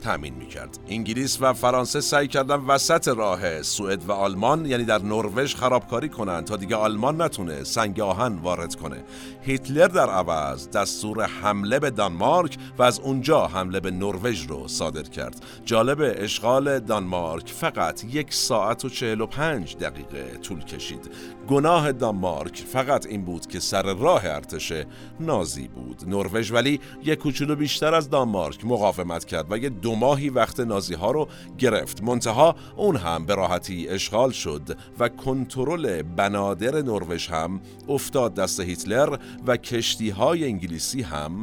تأمین 0.02 0.34
می‌کرد. 0.34 0.78
انگلیس 0.88 1.38
و 1.40 1.52
فرانسه 1.52 2.00
سعی 2.00 2.28
کردن 2.28 2.56
وسط 2.56 3.08
راه 3.08 3.62
سوئد 3.62 4.08
و 4.08 4.12
آلمان 4.12 4.66
یعنی 4.66 4.84
در 4.84 5.02
نروژ 5.02 5.54
خرابکاری 5.54 6.08
کنند 6.08 6.44
تا 6.44 6.56
دیگه 6.56 6.76
آلمان 6.76 7.22
نتونه 7.22 7.64
سنگ 7.64 8.00
آهن 8.00 8.36
وارد 8.36 8.74
کنه. 8.74 9.04
هیتلر 9.40 9.86
در 9.86 10.10
عوض 10.10 10.70
دستور 10.70 11.24
حمله 11.24 11.78
به 11.78 11.90
دانمارک 11.90 12.56
و 12.78 12.82
از 12.82 13.00
اونجا 13.00 13.46
حمله 13.46 13.80
به 13.80 13.90
نروژ 13.90 14.46
رو 14.46 14.68
صادر 14.68 15.02
کرد. 15.02 15.44
جالب 15.64 15.98
اشغال 16.16 16.78
دانمارک 16.78 17.48
فقط 17.48 18.04
یک 18.04 18.34
ساعت 18.34 18.84
و 18.84 18.88
چهل 18.88 19.20
و 19.20 19.26
پنج 19.26 19.76
دقیقه 19.76 20.38
طول 20.42 20.64
کشید. 20.64 21.10
گناه 21.48 21.92
دانمارک 21.92 22.64
فقط 22.72 23.06
این 23.06 23.24
بود 23.24 23.46
که 23.46 23.60
سر 23.60 23.94
راه 23.94 24.26
ارتش 24.26 24.72
نازی 25.20 25.68
بود. 25.68 26.02
نروژ 26.06 26.52
ولی 26.52 26.80
یک 27.04 27.18
کوچولو 27.18 27.56
بیشتر 27.56 27.94
از 27.94 28.10
دانمارک 28.10 28.64
مقاومت 28.64 29.24
کرد 29.24 29.52
و 29.52 29.58
یه 29.58 29.68
دو 29.68 29.94
ماهی 29.94 30.28
وقت 30.28 30.60
نازی 30.60 30.94
ها 30.94 31.10
رو 31.10 31.28
گرفت. 31.58 32.02
منتها 32.02 32.56
اون 32.76 32.96
هم 32.96 33.26
به 33.26 33.34
راحتی 33.34 33.88
اشغال 33.88 34.30
شد 34.30 34.78
و 34.98 35.08
کنترل 35.08 36.02
بنادر 36.02 36.82
نروژ 36.82 37.28
هم 37.28 37.60
افتاد 37.88 38.34
دست 38.34 38.60
هیتلر 38.60 39.16
و 39.46 39.56
کشتی 39.56 40.10
های 40.10 40.44
انگلیسی 40.44 41.02
هم 41.02 41.42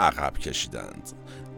عقب 0.00 0.38
کشیدند. 0.38 1.12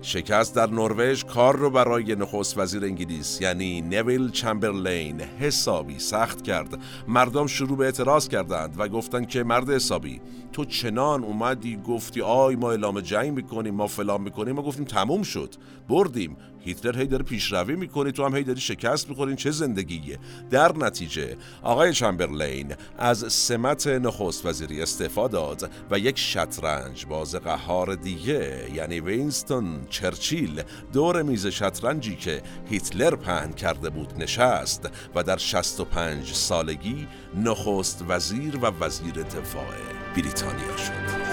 شکست 0.09 0.55
در 0.55 0.71
نروژ 0.71 1.25
کار 1.25 1.57
رو 1.57 1.71
برای 1.71 2.15
نخست 2.15 2.59
وزیر 2.59 2.85
انگلیس 2.85 3.41
یعنی 3.41 3.81
نویل 3.81 4.31
چمبرلین 4.31 5.21
حسابی 5.21 5.99
سخت 5.99 6.43
کرد. 6.43 6.79
مردم 7.09 7.47
شروع 7.47 7.77
به 7.77 7.85
اعتراض 7.85 8.29
کردند 8.29 8.75
و 8.79 8.89
گفتند 8.89 9.29
که 9.29 9.43
مرد 9.43 9.71
حسابی 9.71 10.21
تو 10.53 10.65
چنان 10.65 11.25
اومدی 11.25 11.77
گفتی 11.77 12.21
آی 12.23 12.57
ما 12.57 12.71
اعلام 12.71 13.01
جنگ 13.01 13.33
می‌کنیم 13.33 13.75
ما 13.75 13.87
فلان 13.87 14.21
می‌کنیم 14.21 14.55
ما 14.55 14.63
گفتیم 14.63 14.85
تموم 14.85 15.23
شد 15.23 15.55
بردیم. 15.89 16.37
هیتلر 16.67 16.99
هی 16.99 17.07
داره 17.07 17.25
پیشروی 17.25 17.77
می‌کنی 17.77 18.13
تو 18.13 18.25
هم 18.25 18.37
هی 18.37 18.43
داری 18.43 18.61
شکست 18.61 19.09
می‌خورین 19.09 19.37
چه 19.37 19.51
زندگیه؟ 19.51 20.19
در 20.51 20.77
نتیجه 20.77 21.37
آقای 21.63 21.93
چمبرلین 21.93 22.75
از 22.99 23.33
سمت 23.33 23.87
نخست 23.87 24.47
وزیری 24.47 24.83
استعفا 24.83 25.29
داد 25.29 25.71
و 25.91 25.99
یک 25.99 26.19
شطرنج 26.19 27.07
باز 27.07 27.35
قهار 27.35 27.95
دیگه 27.95 28.71
یعنی 28.75 29.01
وینستون 29.01 29.87
چرچیل 29.91 30.63
دور 30.93 31.23
میز 31.23 31.47
شطرنجی 31.47 32.17
که 32.17 32.43
هیتلر 32.71 33.17
پهن 33.17 33.53
کرده 33.53 33.91
بود 33.91 34.13
نشست 34.19 34.91
و 35.15 35.23
در 35.23 35.37
65 35.37 36.33
سالگی 36.33 37.09
نخست 37.45 38.05
وزیر 38.09 38.57
و 38.57 38.67
وزیر 38.81 39.15
دفاع 39.15 39.75
بریتانیا 40.17 40.77
شد. 40.77 41.26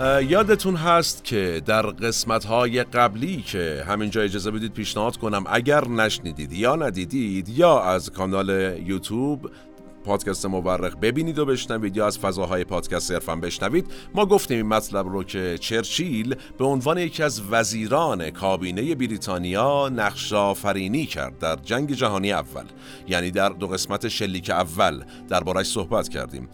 یادتون 0.00 0.76
هست 0.76 1.24
که 1.24 1.62
در 1.66 1.82
قسمت 1.82 2.44
های 2.44 2.82
قبلی 2.82 3.42
که 3.42 3.84
همینجا 3.88 4.22
اجازه 4.22 4.50
بدید 4.50 4.72
پیشنهاد 4.72 5.16
کنم 5.16 5.44
اگر 5.46 5.88
نشنیدید 5.88 6.52
یا 6.52 6.76
ندیدید 6.76 7.48
یا 7.48 7.82
از 7.82 8.10
کانال 8.10 8.78
یوتیوب 8.86 9.50
پادکست 10.04 10.46
مورخ 10.46 10.96
ببینید 10.96 11.38
و 11.38 11.44
بشنوید 11.44 11.96
یا 11.96 12.06
از 12.06 12.18
فضاهای 12.18 12.64
پادکست 12.64 13.08
صرفا 13.08 13.36
بشنوید 13.36 13.86
ما 14.14 14.26
گفتیم 14.26 14.56
این 14.56 14.66
مطلب 14.66 15.08
رو 15.08 15.24
که 15.24 15.58
چرچیل 15.60 16.34
به 16.58 16.64
عنوان 16.64 16.98
یکی 16.98 17.22
از 17.22 17.42
وزیران 17.50 18.30
کابینه 18.30 18.94
بریتانیا 18.94 19.88
نقش 19.88 20.32
آفرینی 20.32 21.06
کرد 21.06 21.38
در 21.38 21.56
جنگ 21.56 21.92
جهانی 21.92 22.32
اول 22.32 22.64
یعنی 23.08 23.30
در 23.30 23.48
دو 23.48 23.66
قسمت 23.66 24.08
شلیک 24.08 24.50
اول 24.50 25.04
دربارش 25.28 25.66
صحبت 25.66 26.08
کردیم. 26.08 26.48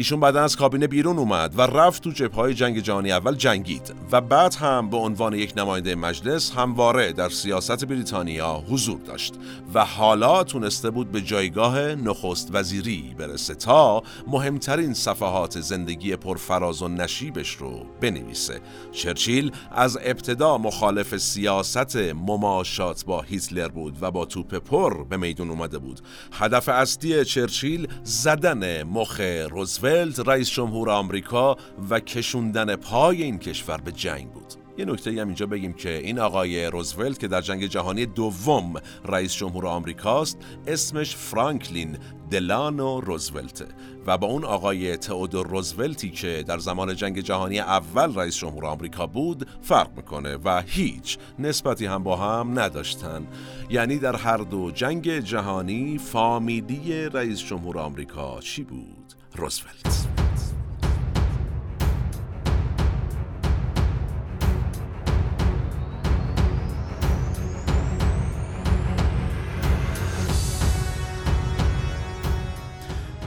ایشون 0.00 0.20
بعدا 0.20 0.42
از 0.42 0.56
کابینه 0.56 0.86
بیرون 0.86 1.18
اومد 1.18 1.58
و 1.58 1.62
رفت 1.62 2.02
تو 2.02 2.10
جبهه 2.10 2.54
جنگ 2.54 2.78
جهانی 2.78 3.12
اول 3.12 3.34
جنگید 3.34 3.94
و 4.12 4.20
بعد 4.20 4.54
هم 4.54 4.90
به 4.90 4.96
عنوان 4.96 5.34
یک 5.34 5.52
نماینده 5.56 5.94
مجلس 5.94 6.52
همواره 6.52 7.12
در 7.12 7.28
سیاست 7.28 7.84
بریتانیا 7.84 8.64
حضور 8.70 9.00
داشت 9.00 9.34
و 9.74 9.84
حالا 9.84 10.44
تونسته 10.44 10.90
بود 10.90 11.12
به 11.12 11.20
جایگاه 11.20 11.78
نخست 11.78 12.48
وزیری 12.52 13.14
برسه 13.18 13.54
تا 13.54 14.02
مهمترین 14.26 14.94
صفحات 14.94 15.60
زندگی 15.60 16.16
پرفراز 16.16 16.82
و 16.82 16.88
نشیبش 16.88 17.50
رو 17.50 17.86
بنویسه. 18.00 18.60
چرچیل 18.92 19.52
از 19.72 19.98
ابتدا 20.02 20.58
مخالف 20.58 21.16
سیاست 21.16 21.96
مماشات 21.96 23.04
با 23.04 23.22
هیتلر 23.22 23.68
بود 23.68 23.96
و 24.00 24.10
با 24.10 24.24
توپ 24.24 24.54
پر 24.54 25.04
به 25.04 25.16
میدون 25.16 25.50
اومده 25.50 25.78
بود. 25.78 26.00
هدف 26.32 26.68
اصلی 26.68 27.24
چرچیل 27.24 27.88
زدن 28.04 28.82
مخ 28.82 29.20
روزولت 29.50 29.89
رئیس 30.26 30.50
جمهور 30.50 30.90
آمریکا 30.90 31.56
و 31.90 32.00
کشوندن 32.00 32.76
پای 32.76 33.22
این 33.22 33.38
کشور 33.38 33.76
به 33.76 33.92
جنگ 33.92 34.30
بود. 34.30 34.54
یه 34.78 34.84
نکته 34.84 35.10
هم 35.10 35.26
اینجا 35.26 35.46
بگیم 35.46 35.72
که 35.72 35.98
این 35.98 36.18
آقای 36.18 36.66
روزولت 36.66 37.18
که 37.18 37.28
در 37.28 37.40
جنگ 37.40 37.66
جهانی 37.66 38.06
دوم 38.06 38.74
رئیس 39.04 39.34
جمهور 39.34 39.66
آمریکاست 39.66 40.38
اسمش 40.66 41.16
فرانکلین 41.16 41.98
دلانو 42.30 43.00
روزولت 43.00 43.66
و 44.06 44.18
با 44.18 44.26
اون 44.26 44.44
آقای 44.44 44.96
تئودور 44.96 45.46
روزولتی 45.46 46.10
که 46.10 46.44
در 46.46 46.58
زمان 46.58 46.96
جنگ 46.96 47.20
جهانی 47.20 47.58
اول 47.58 48.14
رئیس 48.14 48.36
جمهور 48.36 48.66
آمریکا 48.66 49.06
بود 49.06 49.48
فرق 49.62 49.90
می‌کنه 49.96 50.36
و 50.44 50.62
هیچ 50.66 51.18
نسبتی 51.38 51.86
هم 51.86 52.02
با 52.02 52.16
هم 52.16 52.58
نداشتن. 52.58 53.26
یعنی 53.70 53.98
در 53.98 54.16
هر 54.16 54.36
دو 54.36 54.70
جنگ 54.70 55.18
جهانی 55.18 55.98
فامیلی 55.98 57.08
رئیس 57.08 57.38
جمهور 57.38 57.78
آمریکا 57.78 58.40
چی 58.40 58.62
بود؟ 58.62 58.99
روزولت 59.36 60.19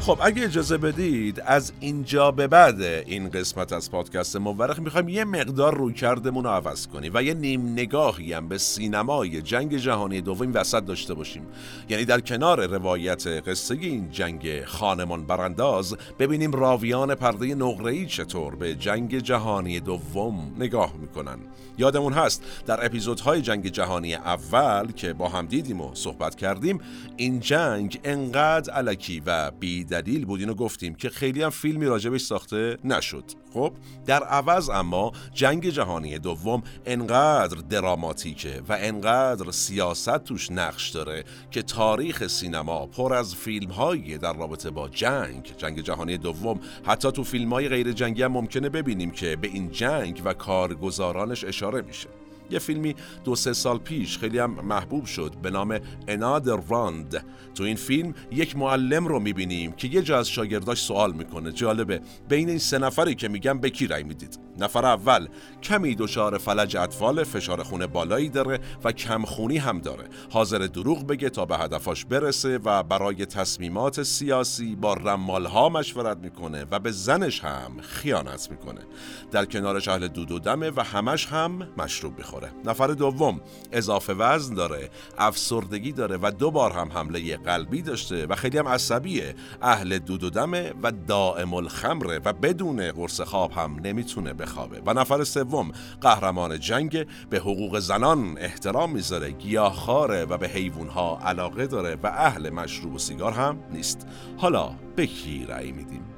خب 0.04 0.20
اگه 0.22 0.44
اجازه 0.44 0.78
بدید 0.78 1.44
از 1.46 1.74
اینجا 1.80 2.32
به 2.32 2.48
بعد 2.48 2.82
این 2.82 3.30
قسمت 3.30 3.74
از 3.74 3.92
پادکست 3.92 4.36
مورخ 4.36 4.80
می‌خوایم 4.80 5.10
یه 5.10 5.24
مقدار 5.24 5.78
روی 5.78 5.94
رو 6.02 6.48
عوض 6.48 6.88
کنیم 6.88 7.12
و 7.16 7.24
یه 7.24 7.34
نیم 7.34 7.72
نگاهی 7.72 8.34
هم 8.34 8.48
به 8.48 8.58
سینمای 8.58 9.42
جنگ 9.42 9.78
جهانی 9.78 10.22
دوم 10.22 10.54
وسط 10.54 10.86
داشته 10.86 11.14
باشیم. 11.14 11.48
یعنی 11.90 12.06
در 12.06 12.20
کنار 12.20 12.66
روایت 12.66 13.28
قصه 13.28 13.76
این 13.76 14.12
جنگ 14.12 14.66
خانمان 14.66 15.26
برانداز 15.26 15.96
ببینیم 16.20 16.52
راویان 16.52 17.16
پرده 17.16 17.56
نقره‌ای 17.56 18.06
چطور 18.06 18.56
به 18.56 18.76
جنگ 18.76 19.18
جهانی 19.18 19.80
دوم 19.80 20.52
نگاه 20.60 20.94
می‌کنن. 21.02 21.38
یادمون 21.78 22.14
هست 22.14 22.44
در 22.66 22.86
اپیزودهای 22.86 23.42
جنگ 23.42 23.68
جهانی 23.68 24.16
اول 24.16 24.92
که 24.92 25.14
با 25.14 25.30
هم 25.30 25.46
دیدیم 25.46 25.82
و 25.82 25.92
صحبت 25.94 26.36
کردیم 26.36 26.80
این 27.18 27.40
جنگ 27.40 28.00
انقدر 28.04 28.74
علکی 28.74 29.22
و 29.26 29.52
بی 29.52 29.84
دلیل 30.02 30.26
بود 30.26 30.40
اینو 30.40 30.54
گفتیم 30.54 30.96
که 30.96 31.10
خیلی 31.10 31.44
هم 31.44 31.50
فیلمی 31.50 31.86
راجبش 31.86 32.22
ساخته 32.22 32.78
نشد. 32.84 33.24
خب 33.54 33.74
در 34.06 34.24
عوض 34.24 34.70
اما 34.70 35.12
جنگ 35.34 35.70
جهانی 35.70 36.20
دوم 36.20 36.64
انقدر 36.86 37.58
دراماتیکه 37.70 38.62
و 38.70 38.78
انقدر 38.80 39.52
سیاست 39.52 40.24
توش 40.24 40.52
نقش 40.52 40.90
داره 40.90 41.24
که 41.52 41.62
تاریخ 41.62 42.28
سینما 42.28 42.88
پر 42.88 43.14
از 43.14 43.36
فیلم 43.36 43.72
در 44.22 44.34
رابطه 44.34 44.70
با 44.70 44.90
جنگ 44.90 45.54
جنگ 45.58 45.82
جهانی 45.82 46.18
دوم. 46.18 46.60
حتی 46.86 47.12
تو 47.12 47.24
فیلم 47.24 47.54
های 47.54 47.70
غیر 47.70 47.92
جنگی 47.92 48.24
هم 48.24 48.32
ممکنه 48.32 48.70
ببینیم 48.70 49.12
که 49.12 49.36
به 49.36 49.48
این 49.48 49.72
جنگ 49.72 50.22
و 50.26 50.34
کارگزارانش 50.34 51.44
اشاره 51.44 51.82
میشه. 51.82 52.23
یه 52.50 52.60
فیلمی 52.60 52.96
دو 53.24 53.36
سه 53.36 53.54
سال 53.54 53.78
پیش 53.78 54.18
خیلی 54.18 54.40
هم 54.40 54.52
محبوب 54.52 55.06
شد 55.06 55.36
به 55.42 55.50
نام 55.50 55.80
انادر 56.08 56.60
راند 56.70 57.26
تو 57.56 57.64
این 57.64 57.76
فیلم 57.76 58.14
یک 58.32 58.58
معلم 58.58 59.08
رو 59.08 59.20
می‌بینیم 59.20 59.72
که 59.72 59.88
یه 59.88 60.02
جا 60.02 60.20
از 60.20 60.30
شاگرداش 60.30 60.82
سوال 60.82 61.14
می‌کنه. 61.14 61.52
جالبه. 61.52 62.02
بین 62.30 62.50
این 62.50 62.58
سه 62.58 62.78
نفری 62.78 63.16
که 63.16 63.28
میگم 63.28 63.60
به 63.60 63.70
کی 63.70 63.88
رأی 63.88 64.04
می‌دید؟ 64.04 64.40
نفر 64.58 64.86
اول 64.86 65.28
کمی 65.64 65.96
دچار 65.96 66.38
فلج 66.38 66.78
اطفال 66.78 67.24
فشار 67.24 67.64
خونه 67.64 67.88
بالایی 67.88 68.30
داره 68.30 68.60
و 68.84 68.92
کمخونی 68.92 69.58
هم 69.58 69.80
داره. 69.80 70.04
حاضر 70.30 70.58
دروغ 70.58 71.08
بگه 71.08 71.30
تا 71.30 71.46
به 71.46 71.58
هدفاش 71.58 72.06
برسه 72.06 72.58
و 72.58 72.84
برای 72.84 73.26
تصمیمات 73.26 74.04
سیاسی 74.04 74.76
با 74.76 74.94
رمالها 74.94 75.70
مشورت 75.70 76.18
می‌کنه 76.18 76.66
و 76.72 76.80
به 76.80 76.92
زنش 76.92 77.44
هم 77.44 77.82
خیانت 77.82 78.52
می‌کنه. 78.52 78.82
در 79.32 79.46
کنارش 79.46 79.88
اهل 79.88 80.08
دود 80.08 80.32
و 80.32 80.40
دمه 80.40 80.72
و 80.76 80.84
همش 80.84 81.28
هم 81.28 81.68
مشروب 81.78 82.18
می‌خوره. 82.18 82.52
نفر 82.66 82.88
دوم 82.88 83.42
اضافه 83.72 84.14
وزن 84.14 84.54
داره 84.54 84.90
افسردگی 85.18 85.92
داره 85.92 86.18
و 86.22 86.32
دو 86.40 86.52
بار 86.52 86.72
هم 86.72 86.92
حمله 86.92 87.38
قلبی 87.38 87.82
داشته 87.82 88.26
و 88.26 88.36
خیلی 88.36 88.58
هم 88.58 88.68
عصبیه. 88.68 89.36
اهل 89.62 90.00
دود 90.00 90.24
و 90.24 90.30
دمه 90.30 90.74
و 90.84 90.92
دائم 90.92 91.54
الخمره 91.54 92.20
و 92.26 92.34
بدون 92.34 92.92
قرص 92.92 93.22
خواب 93.22 93.52
هم 93.52 93.80
نمی‌تونه 93.84 94.34
بخوابه. 94.44 94.82
و 94.86 94.94
نفر 94.94 95.24
سوم 95.24 95.72
قهرمان 96.02 96.60
جنگ 96.60 97.08
به 97.30 97.38
حقوق 97.38 97.80
زنان 97.80 98.36
احترام 98.38 98.92
می‌ذاره. 98.92 99.32
گیاهخواره 99.32 100.26
و 100.26 100.38
به 100.38 100.48
حیوانها 100.48 101.20
علاقه 101.24 101.68
داره 101.68 101.98
و 102.04 102.08
اهل 102.08 102.50
مشروب 102.50 102.94
و 102.94 102.98
سیگار 102.98 103.32
هم 103.32 103.60
نیست. 103.72 104.08
حالا 104.38 104.76
به 104.96 105.08
کی 105.08 105.46
رأی 105.46 105.72
میدیم؟ 105.72 106.13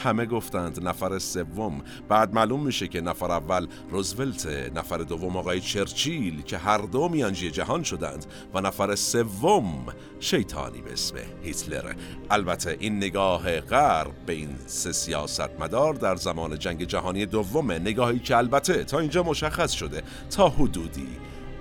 همه 0.00 0.26
گفتند 0.26 0.88
نفر 0.88 1.18
سوم. 1.18 1.82
بعد 2.08 2.34
معلوم 2.34 2.66
میشه 2.66 2.88
که 2.88 3.00
نفر 3.00 3.32
اول 3.32 3.66
روزولت 3.90 4.46
نفر 4.74 4.98
دوم 4.98 5.36
آقای 5.36 5.60
چرچیل 5.60 6.42
که 6.42 6.58
هر 6.58 6.78
دو 6.78 7.08
میانجی 7.08 7.50
جهان 7.50 7.82
شدند 7.82 8.26
و 8.54 8.60
نفر 8.60 8.94
سوم 8.94 9.86
شیطانی 10.20 10.80
به 10.82 10.92
اسم 10.92 11.16
هیتلر. 11.42 11.94
البته 12.30 12.76
این 12.80 12.96
نگاه 12.96 13.60
غرب 13.60 14.12
به 14.26 14.32
این 14.32 14.56
سه 14.66 14.92
سیاست 14.92 15.60
مدار 15.60 15.94
در 15.94 16.16
زمان 16.16 16.58
جنگ 16.58 16.84
جهانی 16.84 17.26
دوم 17.26 17.72
نگاهی 17.72 18.18
که 18.18 18.36
البته 18.36 18.84
تا 18.84 18.98
اینجا 18.98 19.22
مشخص 19.22 19.72
شده 19.72 20.02
تا 20.30 20.48
حدودی 20.48 21.08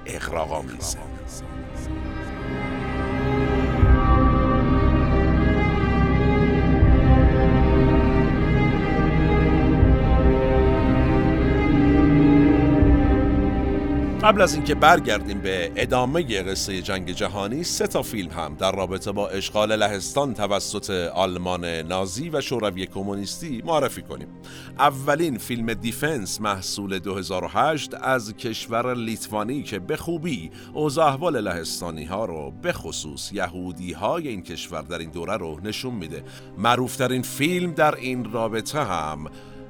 اقراق‌آمیزه 0.06 0.98
قبل 14.24 14.42
از 14.42 14.54
اینکه 14.54 14.76
برگردیم 14.76 15.42
به 15.42 15.72
ادامه 15.76 16.44
قصه 16.44 16.82
جنگ 16.82 17.12
جهانی 17.12 17.64
سه 17.64 17.88
تا 17.88 18.02
فیلم 18.02 18.32
هم 18.32 18.56
در 18.56 18.72
رابطه 18.72 19.12
با 19.12 19.28
اشغال 19.28 19.76
لهستان 19.76 20.34
توسط 20.34 20.90
آلمان 21.14 21.66
نازی 21.66 22.30
و 22.30 22.42
شوروی 22.42 22.86
کمونیستی 22.86 23.62
معرفی 23.66 24.02
کنیم. 24.02 24.28
اولین 24.80 25.38
فیلم 25.38 25.74
دیفنس 25.74 26.42
محصول 26.42 27.00
2008 27.00 27.94
از 28.02 28.34
کشور 28.34 28.94
لیتوانی 28.94 29.64
که 29.64 29.80
به 29.80 29.96
خوبی 29.96 30.52
اوضاع 30.74 31.08
احوال 31.08 31.42
لهستانی 31.42 32.06
ها 32.06 32.26
رو 32.26 32.54
به 32.62 32.74
خصوص 32.74 33.32
یهودی 33.34 33.94
های 33.94 34.28
این 34.28 34.44
کشور 34.44 34.82
در 34.82 34.98
این 34.98 35.10
دوره 35.10 35.38
رو 35.38 35.60
نشون 35.64 35.94
میده. 35.94 36.24
معروفترین 36.58 37.22
فیلم 37.22 37.72
در 37.72 37.96
این 37.96 38.32
رابطه 38.32 38.84
هم 38.84 39.28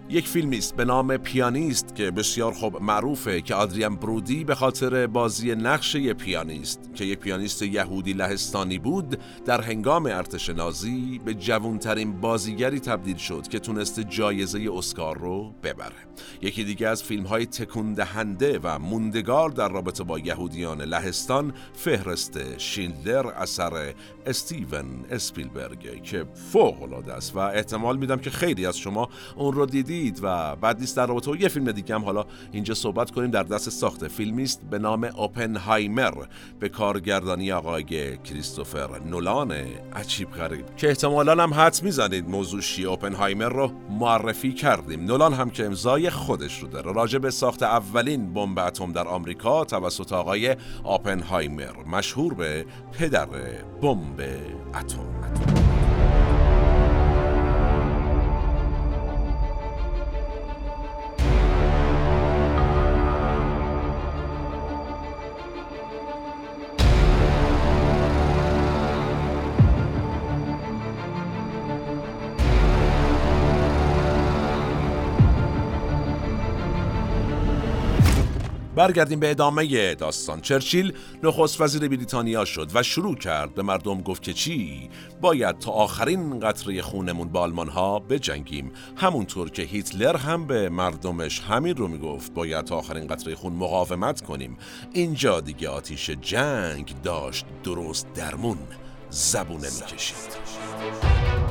یک 0.10 0.28
فیلمی 0.28 0.58
است 0.58 0.76
به 0.76 0.86
نام 0.86 1.18
پیانیست 1.18 1.96
که 1.96 2.12
بسیار 2.12 2.52
خوب 2.52 2.82
معروفه 2.82 3.42
که 3.42 3.56
آدریان 3.56 3.96
برودی 3.96 4.44
به 4.44 4.56
خاطر 4.56 5.08
بازی 5.08 5.56
نقش 5.56 5.98
پیانیست 5.98 6.80
که 6.96 7.06
یک 7.06 7.20
پیانیست 7.20 7.62
یهودی 7.62 8.14
لهستانی 8.14 8.80
بود 8.80 9.20
در 9.46 9.62
هنگام 9.62 10.06
ارتش 10.06 10.50
نازی 10.50 11.22
به 11.26 11.34
جوانترین 11.34 12.22
بازیگری 12.22 12.80
تبدیل 12.80 13.18
شد 13.18 13.48
که 13.48 13.60
تونست 13.60 14.00
جایزه 14.00 14.70
اسکار 14.74 15.18
رو 15.18 15.54
ببره. 15.64 15.96
یکی 16.42 16.64
دیگه 16.64 16.88
از 16.88 17.04
فیلم 17.04 17.24
های 17.24 17.46
تکون 17.46 17.94
دهنده 17.94 18.60
و 18.64 18.80
موندگار 18.80 19.50
در 19.50 19.70
رابطه 19.70 20.04
با 20.04 20.20
یهودیان 20.20 20.82
لهستان 20.82 21.54
فهرست 21.74 22.58
شیلدر 22.58 23.28
اثر 23.28 23.94
استیون 24.26 25.06
اسپیلبرگ 25.12 26.04
که 26.04 26.26
فوق 26.52 26.84
العاده 26.84 27.14
است. 27.14 27.36
و 27.36 27.40
احتمال 27.40 27.98
میدم 27.98 28.18
که 28.18 28.30
خیلی 28.30 28.66
از 28.66 28.78
شما 28.78 29.10
اون 29.36 29.54
رو 29.54 29.66
دیدید 29.94 30.20
و 30.24 30.56
بعد 30.56 30.80
نیست 30.80 30.98
در 30.98 31.06
رابطه 31.06 31.42
یه 31.42 31.48
فیلم 31.48 31.72
دیگه 31.72 31.96
هم 31.96 32.06
حالا 32.06 32.26
اینجا 32.52 32.74
صحبت 32.74 33.12
کنیم 33.12 33.32
در 33.32 33.44
دست 33.44 33.70
ساخته 33.70 34.08
فیلمی 34.08 34.44
است 34.44 34.62
به 34.70 34.80
نام 34.80 35.04
اوپنهایمر 35.04 36.14
به 36.60 36.70
کارگردانی 36.70 37.52
آقای 37.52 38.18
کریستوفر 38.18 39.00
نولان 39.00 39.52
عجیب 39.96 40.32
غریب 40.32 40.76
که 40.76 40.88
احتمالا 40.88 41.44
هم 41.44 41.54
حد 41.54 41.80
می‌زنید 41.84 42.30
موضوع 42.30 42.62
شی 42.62 42.86
اوپنهایمر 42.86 43.50
رو 43.50 43.72
معرفی 43.90 44.54
کردیم. 44.54 45.06
نولان 45.06 45.34
هم 45.34 45.50
که 45.50 45.66
امضای 45.66 46.10
خودش 46.10 46.60
رو 46.60 46.68
داره. 46.68 46.94
راجع 46.94 47.20
به 47.20 47.32
ساخت 47.32 47.64
اولین 47.64 48.34
بمب 48.34 48.60
اتم 48.60 48.92
در 48.92 49.08
آمریکا 49.08 49.66
توسط 49.66 50.14
آقای 50.14 50.56
اوپنهایمر 50.84 51.84
مشهور 51.92 52.34
به 52.34 52.66
پدر 52.92 53.28
بمب 53.82 54.22
اتم. 54.76 55.63
برگردیم 78.76 79.20
به 79.20 79.32
ادامه 79.32 79.96
داستان. 79.96 80.42
چرچیل 80.42 80.94
نخست 81.24 81.62
وزیر 81.62 81.88
بریتانیا 81.88 82.46
شد 82.46 82.72
و 82.74 82.84
شروع 82.84 83.16
کرد. 83.16 83.56
به 83.56 83.62
مردم 83.62 84.02
گفت 84.02 84.24
که 84.24 84.34
چی؟ 84.34 84.90
باید 85.22 85.60
تا 85.60 85.72
آخرین 85.72 86.40
قطره 86.40 86.82
خونمون 86.82 87.28
با 87.28 87.40
آلمان 87.40 87.70
ها 87.70 88.00
بجنگیم. 88.00 88.72
همونطور 88.96 89.50
که 89.50 89.62
هیتلر 89.62 90.18
هم 90.18 90.48
به 90.48 90.70
مردمش 90.70 91.40
همین 91.40 91.76
رو 91.76 91.88
می‌گفت. 91.88 92.34
باید 92.34 92.66
تا 92.66 92.76
آخرین 92.76 93.08
قطره 93.08 93.36
خون 93.36 93.54
مقاومت 93.54 94.22
کنیم. 94.22 94.58
اینجا 94.94 95.42
دیگه 95.42 95.70
آتیش 95.70 96.10
جنگ 96.10 96.94
داشت 97.04 97.46
درست 97.64 98.08
درمون 98.14 98.58
زبونه 99.10 99.70
می‌کشید. 99.80 101.43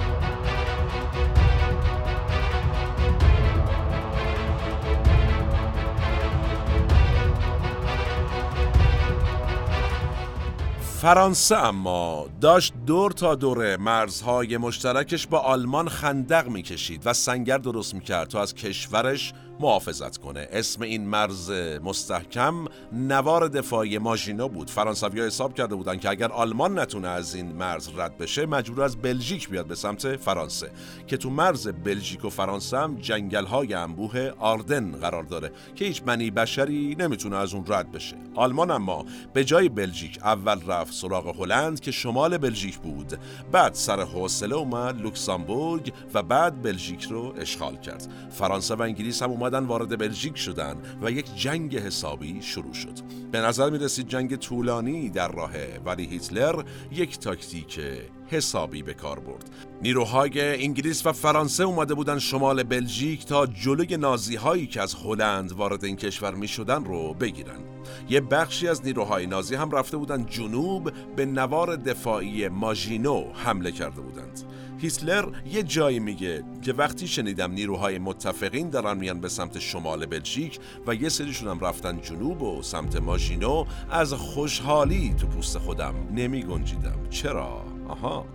فرانسه 11.02 11.56
اما 11.56 12.26
داشت 12.40 12.74
دور 12.86 13.10
تا 13.12 13.34
دور 13.34 13.76
مرزهای 13.76 14.56
مشترکش 14.56 15.26
با 15.26 15.38
آلمان 15.38 15.88
خندق 15.88 16.48
می‌کشید 16.48 17.02
و 17.04 17.12
سنگر 17.12 17.58
درست 17.58 17.94
می‌کرد 17.94 18.28
تا 18.28 18.42
از 18.42 18.54
کشورش 18.54 19.32
محافظت 19.62 20.16
کنه. 20.16 20.48
اسم 20.52 20.82
این 20.82 21.06
مرز 21.06 21.50
مستحکم 21.84 22.54
نوار 22.92 23.48
دفاعی 23.48 23.98
ماژینو 23.98 24.48
بود. 24.48 24.70
فرانسوی 24.70 25.20
ها 25.20 25.26
حساب 25.26 25.54
کرده 25.54 25.74
بودن 25.74 25.96
که 25.96 26.08
اگر 26.08 26.32
آلمان 26.32 26.78
نتونه 26.78 27.08
از 27.08 27.34
این 27.34 27.52
مرز 27.52 27.88
رد 27.96 28.18
بشه 28.18 28.46
مجبور 28.46 28.82
از 28.82 28.96
بلژیک 28.96 29.48
بیاد 29.48 29.66
به 29.66 29.74
سمت 29.74 30.16
فرانسه 30.16 30.70
که 31.06 31.16
تو 31.16 31.30
مرز 31.30 31.68
بلژیک 31.68 32.24
و 32.24 32.30
فرانسه 32.30 32.78
هم 32.78 32.96
جنگل 32.96 33.44
های 33.44 33.74
انبوه 33.74 34.30
آردن 34.38 34.92
قرار 34.92 35.22
داره 35.22 35.52
که 35.74 35.84
هیچ 35.84 36.02
منی 36.06 36.30
بشری 36.30 36.96
نمی‌تونه 36.98 37.36
از 37.36 37.54
اون 37.54 37.64
رد 37.68 37.92
بشه. 37.92 38.16
آلمان 38.34 38.70
اما 38.70 39.04
به 39.32 39.44
جای 39.44 39.68
بلژیک 39.68 40.18
اول 40.22 40.66
رفت 40.66 40.92
سراغ 40.92 41.40
هلند 41.40 41.80
که 41.80 41.90
شمال 41.90 42.38
بلژیک 42.38 42.78
بود. 42.78 43.18
بعد 43.52 43.74
سر 43.74 44.00
حوصله 44.00 44.54
اومد 44.54 45.00
لوکسامبورگ 45.00 45.92
و 46.14 46.22
بعد 46.22 46.62
بلژیک 46.62 47.04
رو 47.04 47.34
اشغال 47.38 47.76
کرد. 47.76 48.08
فرانسه 48.30 48.74
و 48.74 48.82
انگلیس 48.82 49.22
هم 49.22 49.30
اومدن 49.52 49.66
وارد 49.66 49.98
بلژیک 49.98 50.36
شدن 50.36 50.76
و 51.02 51.10
یک 51.10 51.36
جنگ 51.36 51.76
حسابی 51.76 52.42
شروع 52.42 52.74
شد. 52.74 52.92
به 53.32 53.40
نظر 53.40 53.70
می 53.70 53.78
رسید 53.78 54.08
جنگ 54.08 54.36
طولانی 54.36 55.10
در 55.10 55.32
راهه 55.32 55.80
ولی 55.84 56.06
هیتلر 56.06 56.62
یک 56.92 57.18
تاکتیک 57.18 57.80
حسابی 58.26 58.82
به 58.82 58.94
کار 58.94 59.18
برد. 59.20 59.50
نیروهای 59.82 60.64
انگلیس 60.64 61.06
و 61.06 61.12
فرانسه 61.12 61.64
اومده 61.64 61.94
بودن 61.94 62.18
شمال 62.18 62.62
بلژیک 62.62 63.26
تا 63.26 63.46
جلوی 63.46 63.96
نازی 63.96 64.36
هایی 64.36 64.66
که 64.66 64.82
از 64.82 64.94
هلند 64.94 65.52
وارد 65.52 65.84
این 65.84 65.96
کشور 65.96 66.34
می 66.34 66.48
شدن 66.48 66.84
رو 66.84 67.14
بگیرن. 67.14 67.60
یه 68.08 68.20
بخشی 68.20 68.68
از 68.68 68.84
نیروهای 68.84 69.26
نازی 69.26 69.54
هم 69.54 69.70
رفته 69.70 69.96
بودن 69.96 70.26
جنوب 70.26 70.92
به 71.16 71.26
نوار 71.26 71.76
دفاعی 71.76 72.48
ماژینو 72.48 73.24
حمله 73.34 73.72
کرده 73.72 74.00
بودند. 74.00 74.42
هیتلر 74.82 75.24
یه 75.46 75.62
جایی 75.62 75.98
میگه 75.98 76.44
که 76.62 76.72
وقتی 76.72 77.08
شنیدم 77.08 77.52
نیروهای 77.52 77.98
متفقین 77.98 78.70
دارن 78.70 78.98
میان 78.98 79.20
به 79.20 79.28
سمت 79.28 79.58
شمال 79.58 80.06
بلژیک 80.06 80.58
و 80.86 80.94
یه 80.94 81.08
سریشون 81.08 81.48
هم 81.48 81.60
رفتن 81.60 82.00
جنوب 82.00 82.42
و 82.42 82.62
سمت 82.62 82.96
ماژینو 82.96 83.64
از 83.90 84.12
خوشحالی 84.12 85.14
تو 85.20 85.26
پوست 85.26 85.58
خودم 85.58 85.94
نمی 86.14 86.42
گنجیدم 86.42 87.08
چرا؟ 87.10 87.64
آها. 87.88 88.26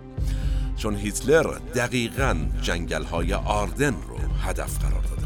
چون 0.76 0.96
هیتلر 0.96 1.58
دقیقا 1.74 2.36
جنگل 2.62 3.04
های 3.04 3.34
آردن 3.34 3.94
رو 4.08 4.18
هدف 4.42 4.78
قرار 4.78 5.02
داده. 5.02 5.17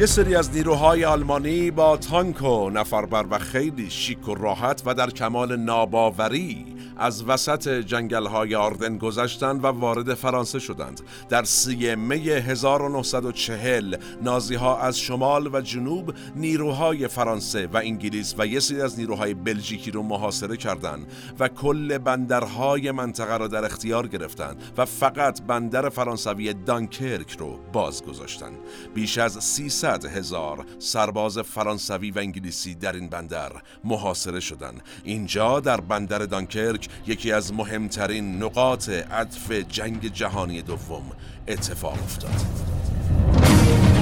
یه 0.00 0.06
سری 0.06 0.36
از 0.36 0.56
نیروهای 0.56 1.04
آلمانی 1.04 1.70
با 1.70 1.96
تانک 1.96 2.42
و 2.42 2.70
نفربر 2.70 3.24
و 3.30 3.38
خیلی 3.38 3.90
شیک 3.90 4.28
و 4.28 4.34
راحت 4.34 4.82
و 4.86 4.94
در 4.94 5.10
کمال 5.10 5.56
ناباوری 5.56 6.73
از 6.96 7.24
وسط 7.24 7.68
جنگل 7.68 8.26
های 8.26 8.54
آردن 8.54 8.98
گذشتند 8.98 9.64
و 9.64 9.66
وارد 9.66 10.14
فرانسه 10.14 10.58
شدند. 10.58 11.00
در 11.28 11.44
سی 11.44 11.94
می 11.94 12.30
1940 12.30 13.96
نازی 14.22 14.54
ها 14.54 14.78
از 14.78 14.98
شمال 14.98 15.54
و 15.54 15.60
جنوب 15.60 16.14
نیروهای 16.36 17.08
فرانسه 17.08 17.66
و 17.66 17.76
انگلیس 17.76 18.34
و 18.38 18.46
یه 18.46 18.60
سری 18.60 18.82
از 18.82 18.98
نیروهای 18.98 19.34
بلژیکی 19.34 19.90
رو 19.90 20.02
محاصره 20.02 20.56
کردند 20.56 21.06
و 21.38 21.48
کل 21.48 21.98
بندرهای 21.98 22.90
منطقه 22.90 23.36
را 23.36 23.48
در 23.48 23.64
اختیار 23.64 24.08
گرفتند 24.08 24.62
و 24.76 24.84
فقط 24.84 25.42
بندر 25.42 25.88
فرانسوی 25.88 26.52
دانکرک 26.52 27.36
رو 27.38 27.58
باز 27.72 28.04
گذاشتند 28.04 28.56
بیش 28.94 29.18
از 29.18 29.44
300 29.44 30.04
هزار 30.04 30.64
سرباز 30.78 31.38
فرانسوی 31.38 32.10
و 32.10 32.18
انگلیسی 32.18 32.74
در 32.74 32.92
این 32.92 33.08
بندر 33.08 33.52
محاصره 33.84 34.40
شدند. 34.40 34.82
اینجا 35.04 35.60
در 35.60 35.80
بندر 35.80 36.18
دانکرک 36.18 36.83
یکی 37.06 37.32
از 37.32 37.54
مهمترین 37.54 38.42
نقاط 38.42 38.88
عطف 38.88 39.52
جنگ 39.52 40.12
جهانی 40.12 40.62
دوم 40.62 41.02
اتفاق 41.48 41.92
افتاد. 41.92 43.93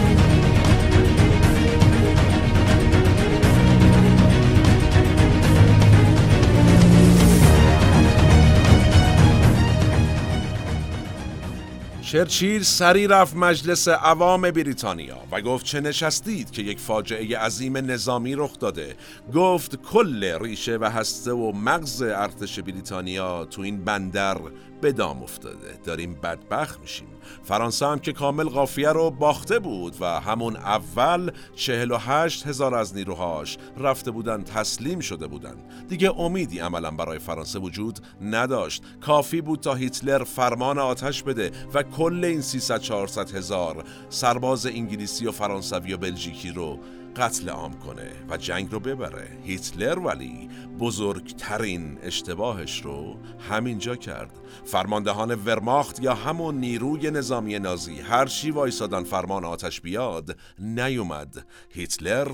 چرچیل 12.12 12.62
سری 12.62 13.06
رفت 13.06 13.36
مجلس 13.36 13.88
عوام 13.88 14.50
بریتانیا 14.50 15.18
و 15.30 15.40
گفت 15.40 15.66
چه 15.66 15.80
نشستید 15.80 16.50
که 16.50 16.62
یک 16.62 16.80
فاجعه 16.80 17.38
عظیم 17.38 17.76
نظامی 17.76 18.34
رخ 18.34 18.58
داده. 18.58 18.96
گفت 19.34 19.76
کل 19.76 20.38
ریشه 20.40 20.78
و 20.80 20.84
هسته 20.84 21.32
و 21.32 21.52
مغز 21.52 22.02
ارتش 22.02 22.58
بریتانیا 22.58 23.44
تو 23.44 23.62
این 23.62 23.84
بندر 23.84 24.38
به 24.80 24.92
دام 24.92 25.22
افتاده. 25.22 25.78
داریم 25.84 26.14
بدبخت 26.14 26.80
میشیم. 26.80 27.11
فرانسه 27.44 27.86
هم 27.86 27.98
که 27.98 28.12
کامل 28.12 28.48
قافیه 28.48 28.88
رو 28.88 29.10
باخته 29.10 29.58
بود 29.58 29.96
و 30.00 30.20
همون 30.20 30.56
اول 30.56 31.30
چهل 31.54 31.90
و 31.90 31.96
هشت 31.96 32.46
هزار 32.46 32.74
از 32.74 32.96
نیروهاش 32.96 33.58
رفته 33.78 34.10
بودن 34.10 34.42
تسلیم 34.42 35.00
شده 35.00 35.26
بودن. 35.26 35.54
دیگه 35.88 36.20
امیدی 36.20 36.58
عملا 36.58 36.90
برای 36.90 37.18
فرانسه 37.18 37.58
وجود 37.58 38.00
نداشت. 38.22 38.82
کافی 39.00 39.40
بود 39.40 39.60
تا 39.60 39.74
هیتلر 39.74 40.24
فرمان 40.24 40.78
آتش 40.78 41.22
بده 41.22 41.50
و 41.74 41.82
کل 41.82 42.24
این 42.24 42.40
300 42.40 42.80
400 42.80 43.30
هزار 43.30 43.84
سرباز 44.08 44.66
انگلیسی 44.66 45.26
و 45.26 45.32
فرانسوی 45.32 45.92
و 45.92 45.96
بلژیکی 45.96 46.50
رو 46.50 46.78
قتل 47.16 47.48
عام 47.48 47.78
کنه 47.78 48.10
و 48.28 48.36
جنگ 48.36 48.72
رو 48.72 48.80
ببره. 48.80 49.28
هیتلر 49.44 49.98
ولی 49.98 50.48
بزرگترین 50.78 51.98
اشتباهش 52.02 52.82
رو 52.82 53.16
همینجا 53.50 53.96
کرد. 53.96 54.30
فرماندهان 54.64 55.34
ورماخت 55.34 56.02
یا 56.02 56.14
همون 56.14 56.54
نیروی 56.54 57.10
نظامی 57.10 57.58
نازی 57.58 58.00
هر 58.00 58.26
چی 58.26 58.50
وایسادن 58.50 59.04
فرمان 59.04 59.44
آتش 59.44 59.80
بیاد 59.80 60.36
نیومد. 60.58 61.46
هیتلر 61.70 62.28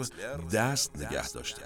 دست 0.53 0.97
نگه 0.97 1.29
داشته. 1.29 1.63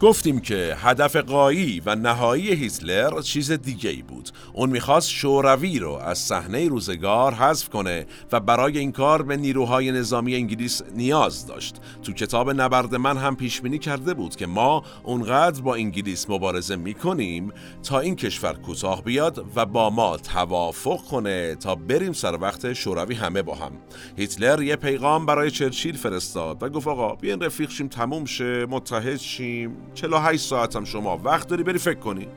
گفتیم 0.00 0.40
که 0.40 0.76
هدف 0.78 1.16
قایی 1.16 1.82
و 1.86 1.94
نهایی 1.94 2.54
هیتلر 2.54 3.20
چیز 3.20 3.52
دیگه 3.52 3.90
ای 3.90 4.02
بود. 4.02 4.30
اون 4.52 4.70
می‌خواست 4.70 5.10
شوروی 5.10 5.78
رو 5.78 5.92
از 5.92 6.18
صحنه 6.18 6.68
روزگار 6.68 7.34
حذف 7.34 7.68
کنه 7.68 8.06
و 8.32 8.40
برای 8.40 8.78
این 8.78 8.92
کار 8.92 9.22
به 9.22 9.36
نیروهای 9.36 9.92
نظامی 9.92 10.34
انگلیس 10.34 10.82
نیاز 10.94 11.46
داشت. 11.46 11.76
تو 12.02 12.12
کتاب 12.12 12.50
نبرد 12.50 12.94
من 12.94 13.16
هم 13.16 13.36
پیش 13.36 13.60
بینی 13.60 13.78
کرده 13.78 14.14
بود 14.14 14.36
که 14.36 14.46
ما 14.46 14.82
اونقدر 15.04 15.62
با 15.62 15.74
انگلیس 15.74 16.30
مبارزه 16.30 16.76
می‌کنیم 16.76 17.52
تا 17.82 18.00
این 18.00 18.16
کشور 18.16 18.52
کوتاه 18.52 19.02
بیاد 19.02 19.44
و 19.56 19.66
با 19.66 19.90
ما 19.90 20.16
توافق 20.16 21.00
کنه 21.00 21.54
تا 21.54 21.74
بریم 21.74 22.12
سر 22.12 22.38
وقت 22.40 22.72
شوروی 22.72 23.14
همه 23.14 23.42
با 23.42 23.54
هم. 23.54 23.72
هیتلر 24.16 24.62
یه 24.62 24.76
پیغام 24.76 25.26
برای 25.26 25.50
چرچیل 25.50 25.96
فرستاد 25.96 26.62
و 26.62 26.68
گفت 26.68 26.86
آقا 26.86 27.14
بیاین 27.14 27.40
رفیق 27.40 27.70
شیم 27.70 27.88
تموم 27.88 28.24
شه 28.24 28.66
متحد 28.66 29.16
شیم. 29.16 29.76
48 29.94 30.48
ساعت 30.48 30.76
هم 30.76 30.84
شما 30.84 31.20
وقت 31.24 31.48
داری 31.48 31.62
بری 31.62 31.78
فکر 31.78 31.98
کنی. 31.98 32.28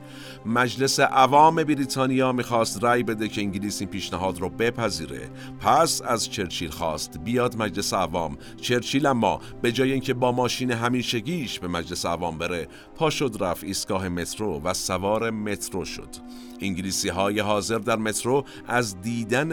مجلس 0.46 1.00
عوام 1.00 1.56
بریتانیا 1.56 2.32
می‌خواست 2.32 2.84
رأی 2.84 3.02
بده 3.02 3.28
که 3.28 3.40
انگلیس 3.40 3.80
این 3.80 3.90
پیشنهاد 3.90 4.38
رو 4.38 4.48
بپذیره. 4.48 5.30
پس 5.60 6.02
از 6.04 6.30
چرچیل 6.30 6.70
خواست 6.70 7.18
بیاد 7.18 7.56
مجلس 7.56 7.94
عوام. 7.94 8.38
چرچیل 8.60 9.06
اما 9.06 9.40
به 9.62 9.72
جای 9.72 9.92
اینکه 9.92 10.14
با 10.14 10.32
ماشین 10.32 10.70
همیشگیش 10.70 11.58
به 11.58 11.68
مجلس 11.68 12.06
عوام 12.06 12.38
بره 12.38 12.68
پا 12.94 13.10
شد 13.10 13.36
رفت 13.40 13.64
ایستگاه 13.64 14.08
مترو 14.08 14.60
و 14.60 14.74
سوار 14.74 15.30
مترو 15.30 15.84
شد. 15.84 16.08
انگلیسی 16.60 17.08
های 17.08 17.40
حاضر 17.40 17.78
در 17.78 17.96
مترو 17.96 18.44
از 18.68 19.00
دیدن 19.00 19.52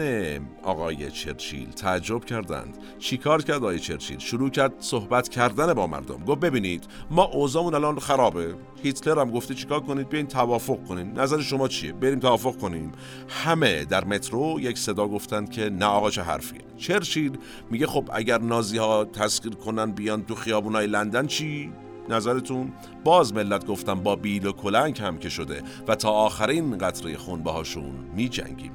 آقای 0.62 1.10
چرچیل 1.10 1.70
تعجب 1.70 2.24
کردند. 2.24 2.78
چیکار 2.98 3.42
کرد 3.42 3.56
آقای 3.56 3.78
چرچیل؟ 3.78 4.18
شروع 4.18 4.50
کرد 4.50 4.74
صحبت 4.80 5.28
کردن 5.28 5.74
با 5.74 5.86
مردم. 5.86 6.24
گفت 6.24 6.40
ببینید 6.40 6.84
ما 7.10 7.24
اوضاعمون 7.24 7.74
الان 7.74 7.98
خرابه. 7.98 8.54
هیتلر 8.82 9.20
هم 9.20 9.30
گفته 9.30 9.54
چیکار 9.54 9.80
کنید؟ 9.80 10.08
بیاین 10.08 10.26
توافق 10.26 10.84
کنیم 10.88 11.20
نظر 11.20 11.40
شما 11.40 11.68
چیه؟ 11.68 11.92
بریم 11.92 12.18
توافق 12.18 12.56
کنیم. 12.56 12.92
همه 13.28 13.84
در 13.84 14.04
مترو 14.04 14.60
یک 14.60 14.78
صدا 14.78 15.08
گفتند 15.08 15.50
که 15.50 15.70
نه 15.70 15.86
آقا 15.86 16.10
چه 16.10 16.22
حرفیه. 16.22 16.60
چرچیل 16.76 17.38
میگه 17.70 17.86
خب 17.86 18.10
اگر 18.12 18.38
نازی 18.38 18.78
ها 18.78 19.04
تسخیر 19.04 19.54
کنن 19.54 19.92
بیان 19.92 20.24
تو 20.24 20.34
خیابونای 20.34 20.86
لندن 20.86 21.26
چی؟ 21.26 21.72
نظرتون؟ 22.08 22.72
باز 23.04 23.34
ملت 23.34 23.66
گفتم 23.66 23.94
با 23.94 24.16
بیل 24.16 24.46
و 24.46 24.52
کلنگ 24.52 25.00
هم 25.00 25.18
که 25.18 25.28
شده 25.28 25.62
و 25.88 25.94
تا 25.94 26.10
آخرین 26.10 26.78
قطره 26.78 27.16
خون 27.16 27.42
باهاشون 27.42 27.92
می 28.14 28.28
جنگیم 28.28 28.72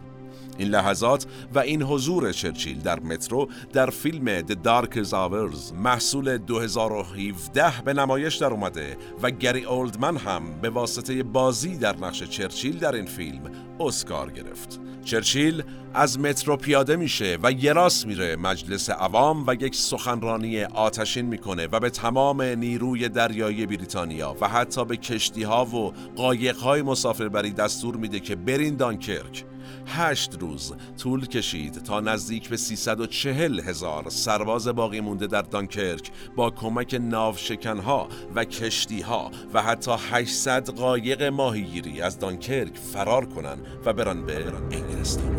این 0.57 0.67
لحظات 0.67 1.25
و 1.53 1.59
این 1.59 1.83
حضور 1.83 2.31
چرچیل 2.31 2.79
در 2.79 2.99
مترو 2.99 3.47
در 3.73 3.89
فیلم 3.89 4.39
The 4.39 4.55
Dark 4.65 4.95
Hours 4.95 5.73
محصول 5.73 6.37
2017 6.37 7.81
به 7.85 7.93
نمایش 7.93 8.35
در 8.35 8.47
اومده 8.47 8.97
و 9.21 9.31
گری 9.31 9.65
اولدمن 9.65 10.17
هم 10.17 10.61
به 10.61 10.69
واسطه 10.69 11.23
بازی 11.23 11.77
در 11.77 11.97
نقش 11.97 12.23
چرچیل 12.23 12.79
در 12.79 12.95
این 12.95 13.05
فیلم 13.05 13.51
اسکار 13.79 14.31
گرفت. 14.31 14.79
چرچیل 15.03 15.63
از 15.93 16.19
مترو 16.19 16.57
پیاده 16.57 16.95
میشه 16.95 17.37
و 17.43 17.51
یه 17.51 17.73
راست 17.73 18.07
میره 18.07 18.35
مجلس 18.35 18.89
عوام 18.89 19.43
و 19.47 19.53
یک 19.53 19.75
سخنرانی 19.75 20.63
آتشین 20.63 21.25
می‌کنه 21.25 21.67
و 21.71 21.79
به 21.79 21.89
تمام 21.89 22.41
نیروی 22.41 23.09
دریایی 23.09 23.65
بریتانیا 23.65 24.35
و 24.41 24.47
حتی 24.47 24.85
به 24.85 24.97
کشتی 24.97 25.43
ها 25.43 25.65
و 25.65 25.93
قایق 26.15 26.57
های 26.57 26.81
مسافربری 26.81 27.51
دستور 27.51 27.95
میده 27.95 28.19
که 28.19 28.35
برین 28.35 28.75
دانکرک 28.75 29.45
هشت 29.87 30.37
روز 30.39 30.73
طول 31.03 31.25
کشید 31.25 31.73
تا 31.73 31.99
نزدیک 31.99 32.49
به 32.49 32.57
340 32.57 33.59
هزار 33.59 34.09
سرباز 34.09 34.67
باقی 34.67 35.01
مونده 35.01 35.27
در 35.27 35.41
دانکرک 35.41 36.11
با 36.35 36.49
کمک 36.49 36.97
ناوشکنها 37.01 38.07
و 38.35 38.45
کشتیها 38.45 39.31
و 39.53 39.61
حتی 39.61 39.91
800 40.11 40.69
قایق 40.69 41.23
ماهیگیری 41.23 42.01
از 42.01 42.19
دانکرک 42.19 42.77
فرار 42.77 43.25
کنن 43.25 43.57
و 43.85 43.93
برن 43.93 44.25
به 44.25 44.53
انگلستان. 44.71 45.33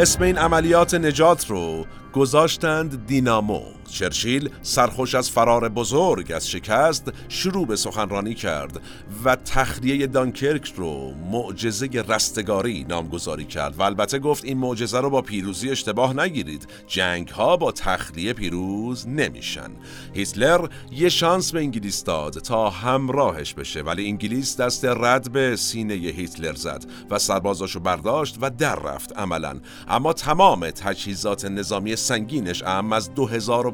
اسم 0.00 0.22
این 0.22 0.38
عملیات 0.38 0.94
نجات 0.94 1.50
رو 1.50 1.86
گذاشتند 2.12 3.06
دینامو. 3.06 3.79
چرچیل 3.90 4.50
سرخوش 4.62 5.14
از 5.14 5.30
فرار 5.30 5.68
بزرگ 5.68 6.32
از 6.32 6.50
شکست 6.50 7.12
شروع 7.28 7.66
به 7.66 7.76
سخنرانی 7.76 8.34
کرد 8.34 8.80
و 9.24 9.36
تخلیه 9.36 10.06
دانکرک 10.06 10.72
رو 10.76 11.14
معجزه 11.32 11.88
رستگاری 12.08 12.86
نامگذاری 12.88 13.44
کرد 13.44 13.78
و 13.78 13.82
البته 13.82 14.18
گفت 14.18 14.44
این 14.44 14.58
معجزه 14.58 15.00
رو 15.00 15.10
با 15.10 15.22
پیروزی 15.22 15.70
اشتباه 15.70 16.16
نگیرید. 16.16 16.68
جنگ 16.86 17.28
ها 17.28 17.56
با 17.56 17.72
تخلیه 17.72 18.32
پیروز 18.32 19.08
نمیشن. 19.08 19.70
هیتلر 20.14 20.68
یه 20.92 21.08
شانس 21.08 21.52
به 21.52 21.58
انگلیس 21.58 22.04
داد 22.04 22.32
تا 22.32 22.70
همراهش 22.70 23.54
بشه 23.54 23.82
ولی 23.82 24.06
انگلیس 24.06 24.56
دست 24.56 24.84
رد 24.84 25.32
به 25.32 25.56
سینه 25.56 25.94
هیتلر 25.94 26.54
زد 26.54 26.84
و 27.10 27.18
سربازاشو 27.18 27.80
برداشت 27.80 28.36
و 28.40 28.50
در 28.50 28.76
رفت 28.76 29.18
عملا. 29.18 29.60
اما 29.88 30.12
تمام 30.12 30.70
تجهیزات 30.70 31.44
نظامی 31.44 31.96
سنگینش 31.96 32.62
ام 32.62 32.92
از 32.92 33.14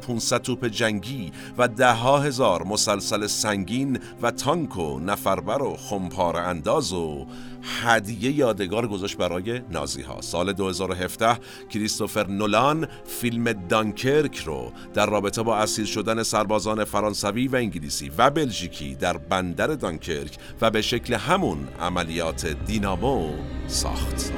2500 0.07 0.41
توپ 0.41 0.65
جنگی 0.65 1.31
و 1.57 1.67
ده 1.67 1.93
هزار 1.93 2.63
مسلسل 2.63 3.27
سنگین 3.27 3.99
و 4.21 4.31
تانک 4.31 4.77
و 4.77 4.99
نفربر 4.99 5.61
و 5.61 5.75
خمپار 5.75 6.37
انداز 6.37 6.93
و 6.93 7.25
هدیه 7.63 8.31
یادگار 8.31 8.87
گذاشت 8.87 9.17
برای 9.17 9.61
نازی 9.71 10.01
ها 10.01 10.21
سال 10.21 10.53
2017 10.53 11.39
کریستوفر 11.69 12.27
نولان 12.27 12.87
فیلم 13.05 13.53
دانکرک 13.53 14.37
رو 14.37 14.71
در 14.93 15.05
رابطه 15.05 15.43
با 15.43 15.57
اسیر 15.57 15.85
شدن 15.85 16.23
سربازان 16.23 16.83
فرانسوی 16.83 17.47
و 17.47 17.55
انگلیسی 17.55 18.11
و 18.17 18.29
بلژیکی 18.29 18.95
در 18.95 19.17
بندر 19.17 19.67
دانکرک 19.67 20.37
و 20.61 20.71
به 20.71 20.81
شکل 20.81 21.13
همون 21.13 21.67
عملیات 21.81 22.45
دینامو 22.65 23.29
ساخت. 23.67 24.31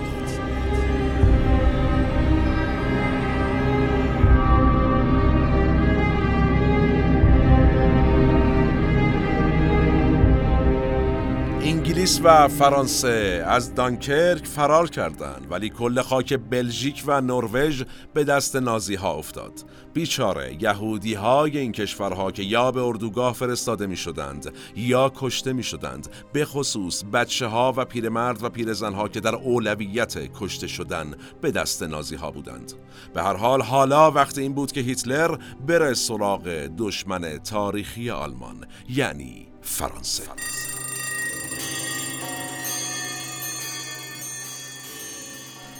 انگلیس 11.99 12.21
و 12.23 12.47
فرانسه 12.47 13.43
از 13.47 13.75
دانکرک 13.75 14.45
فرار 14.45 14.89
کردند 14.89 15.47
ولی 15.49 15.69
کل 15.69 16.01
خاک 16.01 16.33
بلژیک 16.33 17.03
و 17.07 17.21
نروژ 17.21 17.83
به 18.13 18.23
دست 18.23 18.55
نازی 18.55 18.95
ها 18.95 19.13
افتاد. 19.13 19.53
بیچاره 19.93 20.57
یهودی 20.63 21.13
های 21.13 21.57
این 21.57 21.71
کشورها 21.71 22.31
که 22.31 22.43
یا 22.43 22.71
به 22.71 22.81
اردوگاه 22.81 23.33
فرستاده 23.33 23.87
می 23.87 23.97
شدند 23.97 24.53
یا 24.75 25.11
کشته 25.15 25.53
می 25.53 25.63
شدند 25.63 26.07
به 26.33 26.45
خصوص 26.45 27.03
بچه 27.03 27.45
ها 27.45 27.73
و 27.77 27.85
پیرمرد 27.85 28.43
و 28.43 28.49
پیرزن 28.49 28.93
ها 28.93 29.07
که 29.07 29.19
در 29.19 29.35
اولویت 29.35 30.17
کشته 30.39 30.67
شدن 30.67 31.13
به 31.41 31.51
دست 31.51 31.83
نازی 31.83 32.15
ها 32.15 32.31
بودند. 32.31 32.73
به 33.13 33.23
هر 33.23 33.35
حال 33.35 33.61
حالا 33.61 34.11
وقت 34.11 34.37
این 34.37 34.53
بود 34.53 34.71
که 34.71 34.81
هیتلر 34.81 35.37
بره 35.67 35.93
سراغ 35.93 36.47
دشمن 36.77 37.37
تاریخی 37.37 38.09
آلمان 38.09 38.67
یعنی 38.89 39.47
فرانسه. 39.61 40.23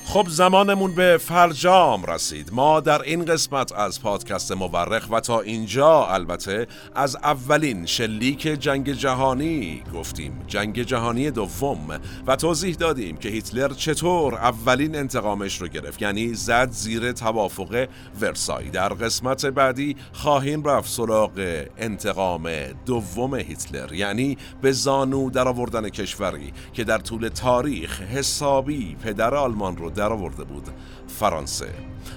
خب 0.10 0.28
زمانمون 0.30 0.96
به 0.96 1.18
فرجام 1.22 2.06
رسید. 2.06 2.50
ما 2.54 2.80
در 2.80 3.02
این 3.02 3.26
قسمت 3.26 3.72
از 3.72 4.02
پادکست 4.02 4.52
مورخ 4.52 5.08
و 5.12 5.20
تا 5.20 5.42
اینجا 5.42 6.06
البته 6.06 6.68
از 6.96 7.16
اولین 7.16 7.86
شلیک 7.86 8.42
جنگ 8.42 8.92
جهانی 8.92 9.84
گفتیم. 9.94 10.40
جنگ 10.48 10.82
جهانی 10.82 11.32
دوم 11.32 12.00
و 12.28 12.36
توضیح 12.36 12.76
دادیم 12.76 13.18
که 13.18 13.30
هیتلر 13.30 13.74
چطور 13.74 14.36
اولین 14.36 14.96
انتقامش 14.96 15.62
رو 15.62 15.68
گرفت. 15.68 16.02
یعنی 16.02 16.34
زد 16.34 16.72
زیر 16.72 17.12
توافق 17.12 17.88
ورسای. 18.22 18.70
در 18.70 18.90
قسمت 18.90 19.46
بعدی 19.46 19.96
خواهیم 20.14 20.64
رفت 20.64 20.90
سراغ 20.90 21.64
انتقام 21.78 22.50
دوم 22.86 23.36
هیتلر. 23.36 23.94
یعنی 23.94 24.38
به 24.62 24.72
زانو 24.72 25.30
در 25.30 25.48
آوردن 25.48 25.90
کشوری 25.90 26.54
که 26.74 26.84
در 26.84 26.98
طول 26.98 27.28
تاریخ 27.28 28.02
حسابی 28.02 28.96
پدر 29.04 29.36
آلمان 29.36 29.78
رو 29.78 29.90
در 30.00 30.14
آورده 30.14 30.44
بود. 30.44 30.70
فرانسه. 31.08 31.70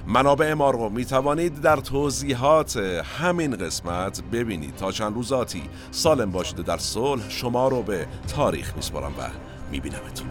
منابع 0.06 0.54
ما 0.54 0.70
رو 0.70 0.88
می 0.88 1.04
توانید 1.04 1.60
در 1.60 1.76
توضیحات 1.76 2.76
همین 3.20 3.56
قسمت 3.56 4.22
ببینید. 4.32 4.76
تا 4.76 4.92
چند 4.92 5.14
روزاتی 5.14 5.62
سالم 5.90 6.30
باشید 6.30 6.56
در 6.56 6.78
صلح 6.78 7.30
شما 7.30 7.68
رو 7.68 7.82
به 7.82 8.06
تاریخ 8.36 8.76
میسپارم 8.76 9.12
و 9.18 9.22
میبینمتون. 9.70 10.28